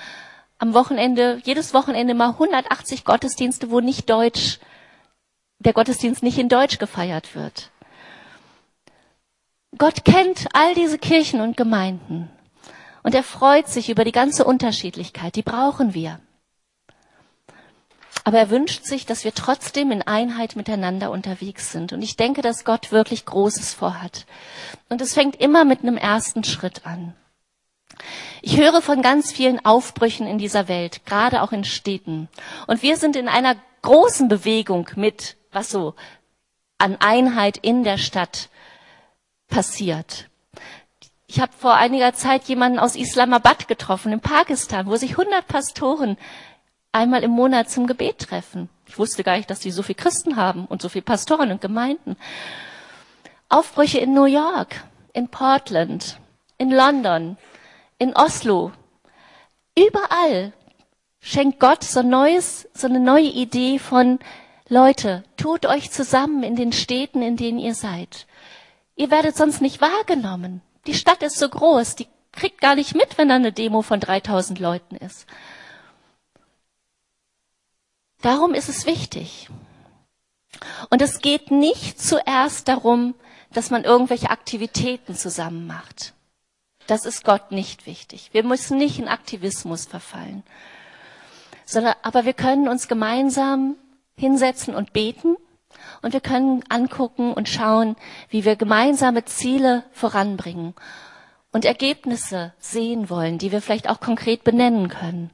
am 0.58 0.74
Wochenende, 0.74 1.42
jedes 1.44 1.74
Wochenende 1.74 2.14
mal 2.14 2.30
180 2.30 3.04
Gottesdienste, 3.04 3.70
wo 3.70 3.82
nicht 3.82 4.10
Deutsch, 4.10 4.60
der 5.60 5.74
Gottesdienst 5.74 6.24
nicht 6.24 6.38
in 6.38 6.50
Deutsch 6.50 6.80
gefeiert 6.80 7.36
wird. 7.36 7.70
Gott 9.78 10.06
kennt 10.06 10.48
all 10.54 10.74
diese 10.74 10.98
Kirchen 10.98 11.42
und 11.42 11.58
Gemeinden. 11.58 12.30
Und 13.06 13.14
er 13.14 13.22
freut 13.22 13.68
sich 13.68 13.92
über 13.92 14.04
die 14.04 14.12
ganze 14.12 14.46
Unterschiedlichkeit. 14.46 15.36
Die 15.36 15.44
brauchen 15.44 15.94
wir. 15.94 16.20
Aber 18.24 18.40
er 18.40 18.50
wünscht 18.50 18.84
sich, 18.84 19.06
dass 19.06 19.24
wir 19.24 19.36
trotzdem 19.36 19.92
in 19.92 20.02
Einheit 20.02 20.56
miteinander 20.56 21.12
unterwegs 21.12 21.72
sind. 21.72 21.94
Und 21.94 22.02
ich 22.02 22.18
denke, 22.18 22.42
dass 22.42 22.66
Gott 22.66 22.92
wirklich 22.92 23.24
Großes 23.26 23.76
vorhat. 23.76 24.26
Und 24.90 25.02
es 25.02 25.14
fängt 25.14 25.36
immer 25.36 25.66
mit 25.66 25.82
einem 25.82 25.98
ersten 25.98 26.44
Schritt 26.44 26.88
an. 26.88 27.14
Ich 28.42 28.58
höre 28.58 28.82
von 28.82 29.04
ganz 29.04 29.32
vielen 29.32 29.64
Aufbrüchen 29.64 30.26
in 30.26 30.40
dieser 30.40 30.68
Welt, 30.68 31.06
gerade 31.06 31.44
auch 31.44 31.52
in 31.52 31.64
Städten. 31.64 32.28
Und 32.66 32.82
wir 32.82 32.98
sind 32.98 33.16
in 33.16 33.28
einer 33.28 33.56
großen 33.84 34.30
Bewegung 34.30 34.90
mit, 34.96 35.38
was 35.52 35.70
so 35.70 35.94
an 36.80 36.98
Einheit 37.00 37.58
in 37.58 37.84
der 37.84 38.00
Stadt 38.00 38.50
passiert. 39.48 40.28
Ich 41.36 41.42
habe 41.42 41.52
vor 41.52 41.74
einiger 41.74 42.14
Zeit 42.14 42.46
jemanden 42.46 42.80
aus 42.80 42.96
Islamabad 42.96 43.68
getroffen, 43.68 44.14
in 44.14 44.22
Pakistan, 44.22 44.86
wo 44.86 44.96
sich 44.96 45.18
100 45.18 45.46
Pastoren 45.46 46.16
einmal 46.94 47.24
im 47.24 47.32
Monat 47.32 47.70
zum 47.70 47.88
Gebet 47.88 48.20
treffen. 48.20 48.70
Ich 48.86 48.98
wusste 48.98 49.26
gar 49.26 49.36
nicht, 49.36 49.50
dass 49.50 49.60
die 49.60 49.72
so 49.72 49.84
viele 49.84 49.98
Christen 49.98 50.38
haben 50.38 50.66
und 50.66 50.82
so 50.82 50.88
viele 50.88 51.04
Pastoren 51.04 51.52
und 51.52 51.60
Gemeinden. 51.60 52.16
Aufbrüche 53.50 54.00
in 54.00 54.14
New 54.14 54.24
York, 54.24 54.82
in 55.12 55.28
Portland, 55.28 56.22
in 56.58 56.72
London, 56.72 57.36
in 57.98 58.16
Oslo, 58.16 58.72
überall 59.78 60.54
schenkt 61.20 61.60
Gott 61.60 61.84
so, 61.84 62.02
neues, 62.02 62.70
so 62.74 62.88
eine 62.88 63.02
neue 63.02 63.28
Idee 63.28 63.78
von 63.78 64.20
Leute, 64.70 65.26
tut 65.36 65.66
euch 65.66 65.92
zusammen 65.92 66.44
in 66.44 66.56
den 66.56 66.72
Städten, 66.72 67.22
in 67.22 67.36
denen 67.36 67.60
ihr 67.60 67.76
seid. 67.76 68.26
Ihr 68.96 69.12
werdet 69.12 69.36
sonst 69.36 69.62
nicht 69.62 69.82
wahrgenommen. 69.82 70.62
Die 70.88 70.94
Stadt 70.94 71.24
ist 71.24 71.38
so 71.38 71.50
groß, 71.50 71.96
die 71.96 72.08
kriegt 72.32 72.62
gar 72.62 72.76
nicht 72.76 72.96
mit, 72.96 73.18
wenn 73.18 73.30
da 73.30 73.36
eine 73.36 73.52
Demo 73.52 73.82
von 73.82 74.00
3000 74.00 74.60
Leuten 74.60 74.96
ist. 74.96 75.26
Darum 78.22 78.54
ist 78.54 78.70
es 78.70 78.86
wichtig. 78.86 79.50
Und 80.90 81.02
es 81.02 81.20
geht 81.20 81.52
nicht 81.52 82.02
zuerst 82.02 82.68
darum, 82.68 83.16
dass 83.52 83.70
man 83.70 83.84
irgendwelche 83.84 84.30
Aktivitäten 84.30 85.16
zusammen 85.16 85.68
macht. 85.68 86.14
Das 86.88 87.06
ist 87.06 87.24
Gott 87.24 87.52
nicht 87.52 87.86
wichtig. 87.86 88.30
Wir 88.32 88.44
müssen 88.44 88.78
nicht 88.78 89.00
in 89.00 89.08
Aktivismus 89.08 89.86
verfallen, 89.86 90.44
sondern, 91.66 91.96
aber 92.04 92.26
wir 92.26 92.34
können 92.34 92.68
uns 92.68 92.88
gemeinsam 92.88 93.76
hinsetzen 94.18 94.76
und 94.76 94.94
beten 94.94 95.36
und 96.02 96.14
wir 96.14 96.22
können 96.22 96.64
angucken 96.70 97.34
und 97.34 97.50
schauen, 97.50 97.96
wie 98.30 98.46
wir 98.46 98.56
gemeinsame 98.56 99.26
Ziele 99.26 99.84
voranbringen 99.92 100.74
und 101.52 101.66
Ergebnisse 101.66 102.54
sehen 102.60 103.10
wollen, 103.10 103.38
die 103.38 103.52
wir 103.52 103.62
vielleicht 103.62 103.90
auch 103.90 104.00
konkret 104.00 104.44
benennen 104.44 104.90
können. 104.90 105.30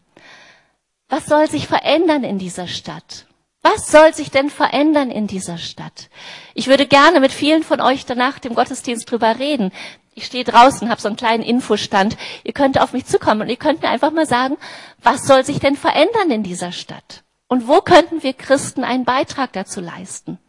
Was 1.10 1.26
soll 1.26 1.50
sich 1.50 1.68
verändern 1.68 2.24
in 2.24 2.38
dieser 2.38 2.68
Stadt? 2.68 3.26
Was 3.64 3.92
soll 3.92 4.14
sich 4.14 4.32
denn 4.32 4.50
verändern 4.50 5.12
in 5.12 5.28
dieser 5.28 5.58
Stadt? 5.58 6.10
Ich 6.56 6.68
würde 6.68 6.88
gerne 6.88 7.20
mit 7.20 7.32
vielen 7.32 7.64
von 7.64 7.80
euch 7.82 8.06
danach 8.06 8.40
dem 8.40 8.56
Gottesdienst 8.56 9.10
drüber 9.10 9.38
reden. 9.38 9.72
Ich 10.14 10.26
stehe 10.26 10.44
draußen, 10.44 10.90
habe 10.90 11.00
so 11.00 11.08
einen 11.08 11.18
kleinen 11.18 11.44
Infostand. 11.44 12.18
Ihr 12.44 12.54
könnt 12.54 12.80
auf 12.80 12.94
mich 12.94 13.06
zukommen 13.06 13.42
und 13.42 13.50
ihr 13.50 13.58
könnt 13.58 13.82
mir 13.82 13.90
einfach 13.90 14.12
mal 14.12 14.26
sagen, 14.26 14.58
was 15.02 15.26
soll 15.26 15.46
sich 15.46 15.60
denn 15.60 15.76
verändern 15.76 16.32
in 16.32 16.44
dieser 16.44 16.72
Stadt? 16.72 17.24
Und 17.52 17.68
wo 17.68 17.82
könnten 17.82 18.24
wir 18.24 18.32
Christen 18.32 18.86
einen 18.86 19.04
Beitrag 19.04 19.52
dazu 19.52 19.82
leisten? 19.82 20.40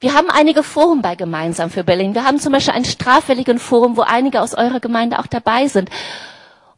Wir 0.00 0.14
haben 0.14 0.30
einige 0.30 0.62
Foren 0.62 1.02
bei 1.02 1.14
Gemeinsam 1.14 1.68
für 1.68 1.84
Berlin. 1.84 2.14
Wir 2.14 2.24
haben 2.24 2.38
zum 2.38 2.52
Beispiel 2.52 2.72
ein 2.72 2.86
straffälligen 2.86 3.58
Forum, 3.58 3.98
wo 3.98 4.00
einige 4.00 4.40
aus 4.40 4.54
eurer 4.54 4.80
Gemeinde 4.80 5.18
auch 5.18 5.26
dabei 5.26 5.68
sind. 5.68 5.90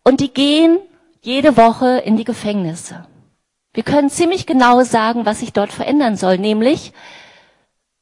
Und 0.03 0.19
die 0.19 0.35
gehen 0.35 0.81
jede 1.23 1.57
Woche 1.57 1.99
in 1.99 2.17
die 2.17 2.25
Gefängnisse. 2.25 3.07
Wir 3.75 3.85
können 3.85 4.11
ziemlich 4.11 4.45
genau 4.45 4.83
sagen, 4.83 5.25
was 5.25 5.39
sich 5.39 5.53
dort 5.53 5.71
verändern 5.71 6.17
soll, 6.17 6.39
nämlich 6.39 6.93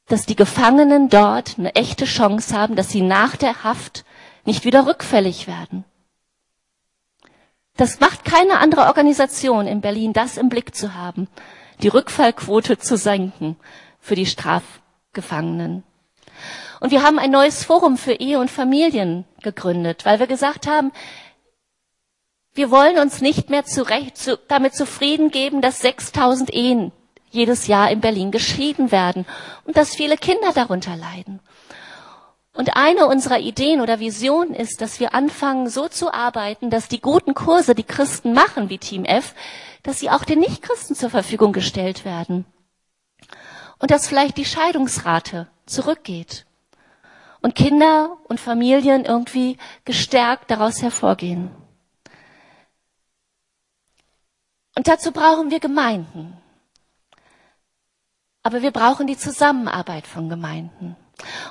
dass 0.08 0.24
die 0.24 0.36
Gefangenen 0.36 1.10
dort 1.10 1.58
eine 1.58 1.74
echte 1.74 2.06
Chance 2.06 2.56
haben, 2.56 2.76
dass 2.76 2.88
sie 2.88 3.02
nach 3.02 3.36
der 3.36 3.62
Haft 3.62 4.06
nicht 4.46 4.64
wieder 4.64 4.86
rückfällig 4.86 5.48
werden. 5.48 5.84
Das 7.76 8.00
macht 8.00 8.24
keine 8.24 8.58
andere 8.58 8.86
Organisation 8.86 9.66
in 9.66 9.80
Berlin, 9.80 10.12
das 10.12 10.36
im 10.36 10.48
Blick 10.48 10.74
zu 10.74 10.94
haben, 10.94 11.28
die 11.82 11.88
Rückfallquote 11.88 12.78
zu 12.78 12.96
senken 12.96 13.56
für 14.00 14.14
die 14.14 14.26
Strafgefangenen. 14.26 15.82
Und 16.80 16.90
wir 16.90 17.02
haben 17.02 17.18
ein 17.18 17.30
neues 17.30 17.64
Forum 17.64 17.96
für 17.96 18.12
Ehe 18.12 18.38
und 18.38 18.50
Familien 18.50 19.24
gegründet, 19.42 20.04
weil 20.04 20.18
wir 20.18 20.26
gesagt 20.26 20.66
haben, 20.66 20.92
wir 22.54 22.70
wollen 22.70 22.98
uns 22.98 23.20
nicht 23.20 23.50
mehr 23.50 23.64
zu, 23.64 23.84
damit 24.48 24.74
zufrieden 24.74 25.30
geben, 25.30 25.60
dass 25.60 25.80
6000 25.80 26.52
Ehen 26.54 26.92
jedes 27.30 27.66
Jahr 27.66 27.90
in 27.90 28.00
Berlin 28.00 28.30
geschieden 28.30 28.90
werden 28.90 29.26
und 29.64 29.76
dass 29.76 29.94
viele 29.94 30.16
Kinder 30.16 30.52
darunter 30.54 30.96
leiden. 30.96 31.40
Und 32.56 32.74
eine 32.74 33.06
unserer 33.06 33.38
Ideen 33.38 33.82
oder 33.82 34.00
Visionen 34.00 34.54
ist, 34.54 34.80
dass 34.80 34.98
wir 34.98 35.12
anfangen, 35.12 35.68
so 35.68 35.88
zu 35.88 36.14
arbeiten, 36.14 36.70
dass 36.70 36.88
die 36.88 37.02
guten 37.02 37.34
Kurse, 37.34 37.74
die 37.74 37.84
Christen 37.84 38.32
machen, 38.32 38.70
wie 38.70 38.78
Team 38.78 39.04
F, 39.04 39.34
dass 39.82 40.00
sie 40.00 40.08
auch 40.08 40.24
den 40.24 40.38
Nichtchristen 40.38 40.96
zur 40.96 41.10
Verfügung 41.10 41.52
gestellt 41.52 42.06
werden. 42.06 42.46
Und 43.78 43.90
dass 43.90 44.08
vielleicht 44.08 44.38
die 44.38 44.46
Scheidungsrate 44.46 45.48
zurückgeht. 45.66 46.46
Und 47.42 47.54
Kinder 47.54 48.16
und 48.24 48.40
Familien 48.40 49.04
irgendwie 49.04 49.58
gestärkt 49.84 50.50
daraus 50.50 50.80
hervorgehen. 50.80 51.50
Und 54.74 54.88
dazu 54.88 55.12
brauchen 55.12 55.50
wir 55.50 55.60
Gemeinden. 55.60 56.38
Aber 58.42 58.62
wir 58.62 58.70
brauchen 58.70 59.06
die 59.06 59.18
Zusammenarbeit 59.18 60.06
von 60.06 60.30
Gemeinden. 60.30 60.96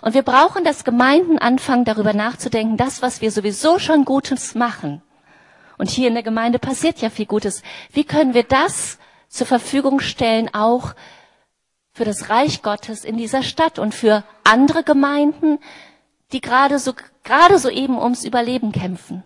Und 0.01 0.13
wir 0.13 0.21
brauchen, 0.21 0.63
dass 0.63 0.83
Gemeinden 0.83 1.39
anfangen, 1.39 1.85
darüber 1.85 2.13
nachzudenken, 2.13 2.77
das, 2.77 3.01
was 3.01 3.21
wir 3.21 3.31
sowieso 3.31 3.79
schon 3.79 4.05
Gutes 4.05 4.55
machen. 4.55 5.01
Und 5.77 5.89
hier 5.89 6.07
in 6.07 6.13
der 6.13 6.23
Gemeinde 6.23 6.59
passiert 6.59 7.01
ja 7.01 7.09
viel 7.09 7.25
Gutes. 7.25 7.63
Wie 7.91 8.03
können 8.03 8.33
wir 8.33 8.43
das 8.43 8.97
zur 9.27 9.47
Verfügung 9.47 9.99
stellen, 9.99 10.53
auch 10.53 10.93
für 11.91 12.05
das 12.05 12.29
Reich 12.29 12.61
Gottes 12.61 13.05
in 13.05 13.17
dieser 13.17 13.43
Stadt 13.43 13.79
und 13.79 13.95
für 13.95 14.23
andere 14.43 14.83
Gemeinden, 14.83 15.59
die 16.31 16.41
gerade 16.41 16.79
so, 16.79 16.93
gerade 17.23 17.57
so 17.57 17.69
eben 17.69 17.97
ums 17.97 18.25
Überleben 18.25 18.71
kämpfen. 18.71 19.23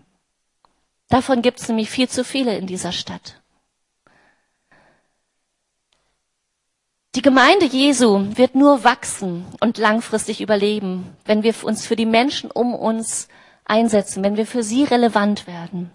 Davon 1.09 1.41
gibt 1.41 1.59
es 1.59 1.67
nämlich 1.67 1.89
viel 1.89 2.07
zu 2.07 2.23
viele 2.23 2.55
in 2.55 2.67
dieser 2.67 2.91
Stadt. 2.91 3.38
Die 7.19 7.23
Gemeinde 7.23 7.65
Jesu 7.65 8.37
wird 8.37 8.55
nur 8.55 8.85
wachsen 8.85 9.45
und 9.59 9.77
langfristig 9.77 10.39
überleben, 10.39 11.17
wenn 11.25 11.43
wir 11.43 11.53
uns 11.63 11.85
für 11.85 11.97
die 11.97 12.05
Menschen 12.05 12.49
um 12.49 12.73
uns 12.73 13.27
einsetzen, 13.65 14.23
wenn 14.23 14.37
wir 14.37 14.47
für 14.47 14.63
sie 14.63 14.85
relevant 14.85 15.45
werden. 15.45 15.91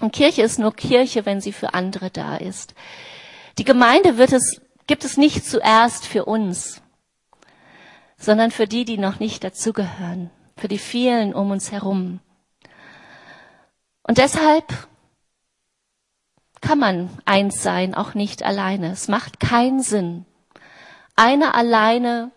Und 0.00 0.14
Kirche 0.14 0.40
ist 0.40 0.58
nur 0.58 0.74
Kirche, 0.74 1.26
wenn 1.26 1.42
sie 1.42 1.52
für 1.52 1.74
andere 1.74 2.08
da 2.08 2.38
ist. 2.38 2.72
Die 3.58 3.64
Gemeinde 3.64 4.16
wird 4.16 4.32
es, 4.32 4.62
gibt 4.86 5.04
es 5.04 5.18
nicht 5.18 5.44
zuerst 5.44 6.06
für 6.06 6.24
uns, 6.24 6.80
sondern 8.16 8.50
für 8.50 8.66
die, 8.66 8.86
die 8.86 8.96
noch 8.96 9.20
nicht 9.20 9.44
dazugehören, 9.44 10.30
für 10.56 10.68
die 10.68 10.78
vielen 10.78 11.34
um 11.34 11.50
uns 11.50 11.72
herum. 11.72 12.20
Und 14.02 14.16
deshalb 14.16 14.88
kann 16.62 16.78
man 16.78 17.10
eins 17.26 17.62
sein, 17.62 17.94
auch 17.94 18.14
nicht 18.14 18.42
alleine. 18.42 18.92
Es 18.92 19.08
macht 19.08 19.40
keinen 19.40 19.82
Sinn. 19.82 20.24
Einer 21.16 21.54
alleine 21.54 22.30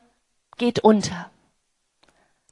geht 0.58 0.80
unter. 0.80 1.30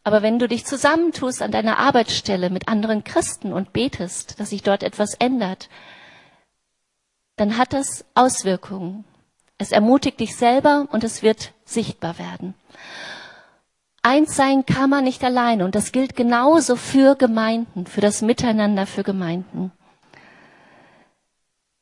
Aber 0.04 0.22
wenn 0.22 0.38
du 0.40 0.48
dich 0.48 0.66
zusammentust 0.66 1.42
an 1.42 1.52
deiner 1.52 1.80
Arbeitsstelle 1.80 2.50
mit 2.50 2.68
anderen 2.68 3.04
Christen 3.04 3.54
und 3.54 3.74
betest, 3.74 4.40
dass 4.40 4.52
sich 4.52 4.62
dort 4.62 4.84
etwas 4.84 5.16
ändert, 5.16 5.70
dann 7.38 7.58
hat 7.58 7.74
das 7.74 8.06
Auswirkungen. 8.14 9.04
Es 9.58 9.72
ermutigt 9.72 10.20
dich 10.20 10.36
selber 10.36 10.88
und 10.92 11.04
es 11.04 11.24
wird 11.24 11.54
sichtbar 11.64 12.20
werden. 12.20 12.54
Eins 14.04 14.36
sein 14.36 14.66
kann 14.68 14.92
man 14.92 15.04
nicht 15.04 15.24
alleine 15.24 15.66
und 15.66 15.74
das 15.74 15.92
gilt 15.92 16.16
genauso 16.16 16.76
für 16.76 17.16
Gemeinden, 17.16 17.88
für 17.88 18.02
das 18.02 18.22
Miteinander 18.22 18.86
für 18.86 19.02
Gemeinden. 19.02 19.72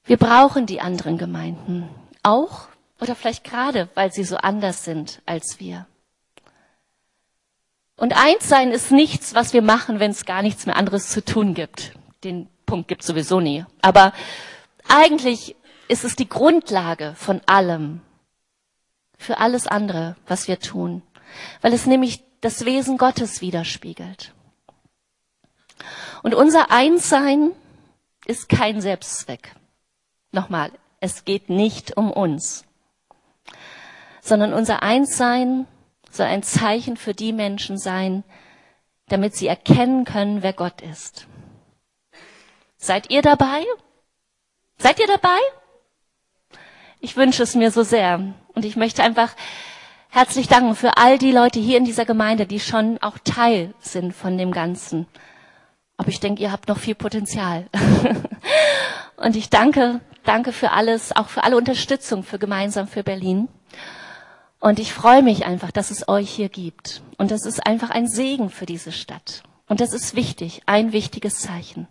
Wir 0.05 0.17
brauchen 0.17 0.65
die 0.65 0.79
anderen 0.79 1.17
Gemeinden 1.17 1.89
auch 2.23 2.67
oder 3.03 3.15
vielleicht 3.15 3.43
gerade, 3.43 3.89
weil 3.93 4.11
sie 4.11 4.23
so 4.23 4.37
anders 4.37 4.83
sind 4.83 5.21
als 5.25 5.59
wir. 5.59 5.85
Und 7.95 8.13
eins 8.17 8.49
sein 8.49 8.71
ist 8.71 8.91
nichts, 8.91 9.35
was 9.35 9.53
wir 9.53 9.61
machen, 9.61 9.99
wenn 9.99 10.11
es 10.11 10.25
gar 10.25 10.41
nichts 10.41 10.65
mehr 10.65 10.75
anderes 10.75 11.09
zu 11.09 11.23
tun 11.23 11.53
gibt. 11.53 11.93
Den 12.23 12.49
Punkt 12.65 12.87
gibt 12.87 13.03
sowieso 13.03 13.39
nie. 13.39 13.65
Aber 13.81 14.13
eigentlich 14.87 15.55
ist 15.87 16.03
es 16.03 16.15
die 16.15 16.27
Grundlage 16.27 17.13
von 17.15 17.41
allem. 17.45 18.01
Für 19.17 19.37
alles 19.37 19.67
andere, 19.67 20.15
was 20.25 20.47
wir 20.47 20.59
tun 20.59 21.03
weil 21.61 21.73
es 21.73 21.85
nämlich 21.85 22.23
das 22.41 22.65
Wesen 22.65 22.97
Gottes 22.97 23.41
widerspiegelt. 23.41 24.33
Und 26.21 26.35
unser 26.35 26.71
Einssein 26.71 27.51
ist 28.25 28.49
kein 28.49 28.81
Selbstzweck. 28.81 29.55
Nochmal, 30.31 30.71
es 30.99 31.25
geht 31.25 31.49
nicht 31.49 31.97
um 31.97 32.11
uns, 32.11 32.65
sondern 34.23 34.53
unser 34.53 34.81
Einssein 34.83 35.67
soll 36.09 36.27
ein 36.27 36.43
Zeichen 36.43 36.95
für 36.95 37.13
die 37.13 37.33
Menschen 37.33 37.77
sein, 37.77 38.23
damit 39.09 39.35
sie 39.35 39.47
erkennen 39.47 40.05
können, 40.05 40.41
wer 40.41 40.53
Gott 40.53 40.81
ist. 40.81 41.27
Seid 42.77 43.11
ihr 43.11 43.21
dabei? 43.21 43.65
Seid 44.77 44.99
ihr 44.99 45.07
dabei? 45.07 45.37
Ich 47.01 47.17
wünsche 47.17 47.43
es 47.43 47.53
mir 47.53 47.69
so 47.69 47.83
sehr. 47.83 48.33
Und 48.55 48.63
ich 48.63 48.77
möchte 48.77 49.03
einfach 49.03 49.35
herzlich 50.09 50.47
danken 50.47 50.75
für 50.75 50.95
all 50.95 51.17
die 51.17 51.33
Leute 51.33 51.59
hier 51.59 51.77
in 51.77 51.85
dieser 51.85 52.05
Gemeinde, 52.05 52.45
die 52.45 52.61
schon 52.61 52.99
auch 53.01 53.17
Teil 53.25 53.73
sind 53.79 54.13
von 54.13 54.37
dem 54.37 54.53
Ganzen. 54.53 55.05
Aber 55.97 56.07
ich 56.07 56.21
denke, 56.21 56.41
ihr 56.41 56.51
habt 56.53 56.69
noch 56.69 56.77
viel 56.77 56.95
Potenzial. 56.95 57.67
Und 59.17 59.35
ich 59.35 59.49
danke, 59.49 59.99
danke 60.23 60.53
für 60.53 60.71
alles, 60.71 61.13
auch 61.13 61.27
für 61.27 61.43
alle 61.43 61.57
Unterstützung 61.57 62.23
für 62.23 62.39
Gemeinsam 62.39 62.87
für 62.87 63.03
Berlin. 63.03 63.49
Und 64.63 64.79
ich 64.79 64.93
freue 64.93 65.23
mich 65.23 65.45
einfach, 65.45 65.71
dass 65.71 65.91
es 65.91 66.07
euch 66.07 66.29
hier 66.29 66.47
gibt. 66.47 67.01
Und 67.17 67.31
das 67.31 67.45
ist 67.45 67.67
einfach 67.67 67.89
ein 67.89 68.07
Segen 68.07 68.49
für 68.49 68.65
diese 68.65 68.93
Stadt. 68.93 69.43
Und 69.67 69.81
das 69.81 69.91
ist 69.91 70.15
wichtig, 70.15 70.61
ein 70.67 70.93
wichtiges 70.93 71.39
Zeichen. 71.39 71.85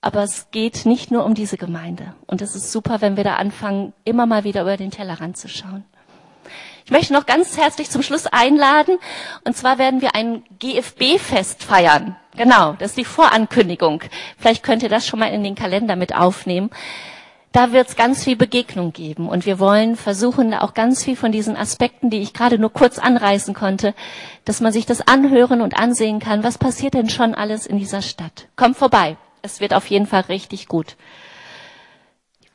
Aber 0.00 0.22
es 0.22 0.52
geht 0.52 0.86
nicht 0.86 1.10
nur 1.10 1.24
um 1.24 1.34
diese 1.34 1.56
Gemeinde. 1.56 2.14
Und 2.28 2.40
es 2.40 2.54
ist 2.54 2.70
super, 2.70 3.00
wenn 3.00 3.16
wir 3.16 3.24
da 3.24 3.34
anfangen, 3.34 3.92
immer 4.04 4.26
mal 4.26 4.44
wieder 4.44 4.62
über 4.62 4.76
den 4.76 4.92
Tellerrand 4.92 5.36
zu 5.36 5.48
schauen. 5.48 5.82
Ich 6.84 6.92
möchte 6.92 7.12
noch 7.12 7.26
ganz 7.26 7.56
herzlich 7.56 7.90
zum 7.90 8.02
Schluss 8.02 8.28
einladen. 8.28 8.98
Und 9.42 9.56
zwar 9.56 9.78
werden 9.78 10.02
wir 10.02 10.14
ein 10.14 10.44
GFB-Fest 10.60 11.64
feiern. 11.64 12.14
Genau, 12.36 12.74
das 12.74 12.90
ist 12.92 12.98
die 12.98 13.04
Vorankündigung. 13.04 14.04
Vielleicht 14.38 14.62
könnt 14.62 14.84
ihr 14.84 14.88
das 14.88 15.04
schon 15.04 15.18
mal 15.18 15.32
in 15.34 15.42
den 15.42 15.56
Kalender 15.56 15.96
mit 15.96 16.14
aufnehmen. 16.14 16.70
Da 17.52 17.72
wird 17.72 17.88
es 17.88 17.96
ganz 17.96 18.22
viel 18.22 18.36
Begegnung 18.36 18.92
geben. 18.92 19.28
Und 19.28 19.44
wir 19.44 19.58
wollen 19.58 19.96
versuchen, 19.96 20.54
auch 20.54 20.72
ganz 20.72 21.02
viel 21.02 21.16
von 21.16 21.32
diesen 21.32 21.56
Aspekten, 21.56 22.08
die 22.08 22.20
ich 22.20 22.32
gerade 22.32 22.58
nur 22.58 22.72
kurz 22.72 22.98
anreißen 22.98 23.54
konnte, 23.54 23.94
dass 24.44 24.60
man 24.60 24.72
sich 24.72 24.86
das 24.86 25.00
anhören 25.00 25.60
und 25.60 25.76
ansehen 25.76 26.20
kann. 26.20 26.44
Was 26.44 26.58
passiert 26.58 26.94
denn 26.94 27.10
schon 27.10 27.34
alles 27.34 27.66
in 27.66 27.78
dieser 27.78 28.02
Stadt? 28.02 28.46
Kommt 28.54 28.76
vorbei. 28.76 29.16
Es 29.42 29.60
wird 29.60 29.74
auf 29.74 29.86
jeden 29.86 30.06
Fall 30.06 30.22
richtig 30.22 30.68
gut. 30.68 30.96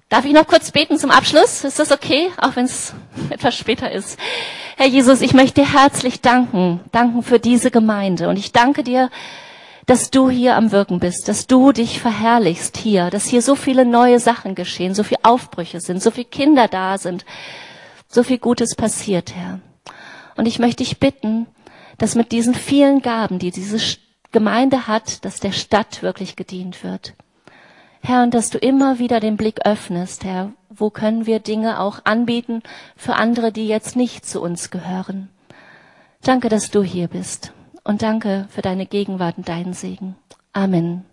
Darf 0.07 0.23
ich 0.23 0.33
noch 0.33 0.47
kurz 0.47 0.71
beten 0.71 0.97
zum 0.97 1.11
Abschluss? 1.11 1.63
Ist 1.65 1.79
das 1.79 1.91
okay? 1.91 2.31
Auch 2.37 2.55
wenn 2.55 2.65
es 2.65 2.93
etwas 3.31 3.57
später 3.57 3.91
ist. 3.91 4.17
Herr 4.77 4.87
Jesus, 4.87 5.21
ich 5.21 5.33
möchte 5.33 5.61
dir 5.61 5.73
herzlich 5.73 6.21
danken. 6.21 6.79
Danken 6.93 7.21
für 7.21 7.39
diese 7.39 7.69
Gemeinde. 7.69 8.29
Und 8.29 8.37
ich 8.37 8.53
danke 8.53 8.83
dir, 8.83 9.09
dass 9.85 10.09
du 10.09 10.29
hier 10.29 10.55
am 10.55 10.71
Wirken 10.71 10.99
bist, 10.99 11.27
dass 11.27 11.47
du 11.47 11.71
dich 11.71 11.99
verherrlichst 11.99 12.77
hier, 12.77 13.09
dass 13.09 13.25
hier 13.25 13.41
so 13.41 13.55
viele 13.55 13.85
neue 13.85 14.19
Sachen 14.19 14.55
geschehen, 14.55 14.95
so 14.95 15.03
viele 15.03 15.23
Aufbrüche 15.23 15.79
sind, 15.79 16.01
so 16.01 16.11
viele 16.11 16.25
Kinder 16.25 16.67
da 16.67 16.97
sind, 16.97 17.25
so 18.07 18.23
viel 18.23 18.39
Gutes 18.39 18.75
passiert, 18.75 19.35
Herr. 19.35 19.59
Und 20.37 20.47
ich 20.47 20.59
möchte 20.59 20.83
dich 20.83 20.99
bitten, 20.99 21.47
dass 21.97 22.15
mit 22.15 22.31
diesen 22.31 22.55
vielen 22.55 23.01
Gaben, 23.01 23.39
die 23.39 23.51
diese 23.51 23.97
Gemeinde 24.31 24.87
hat, 24.87 25.23
dass 25.23 25.39
der 25.39 25.51
Stadt 25.51 26.01
wirklich 26.01 26.35
gedient 26.35 26.83
wird. 26.83 27.13
Herr, 28.01 28.23
und 28.23 28.33
dass 28.33 28.49
du 28.49 28.57
immer 28.57 28.99
wieder 28.99 29.19
den 29.19 29.37
Blick 29.37 29.65
öffnest, 29.65 30.23
Herr, 30.23 30.51
wo 30.69 30.89
können 30.89 31.25
wir 31.25 31.39
Dinge 31.39 31.79
auch 31.79 32.01
anbieten 32.03 32.61
für 32.95 33.15
andere, 33.15 33.51
die 33.51 33.67
jetzt 33.67 33.95
nicht 33.95 34.25
zu 34.25 34.41
uns 34.41 34.71
gehören. 34.71 35.29
Danke, 36.21 36.49
dass 36.49 36.71
du 36.71 36.83
hier 36.83 37.07
bist 37.07 37.54
und 37.85 38.01
danke 38.01 38.47
für 38.49 38.61
deine 38.61 38.85
Gegenwart 38.85 39.37
und 39.37 39.47
deinen 39.47 39.73
Segen. 39.73 40.15
Amen. 40.51 41.05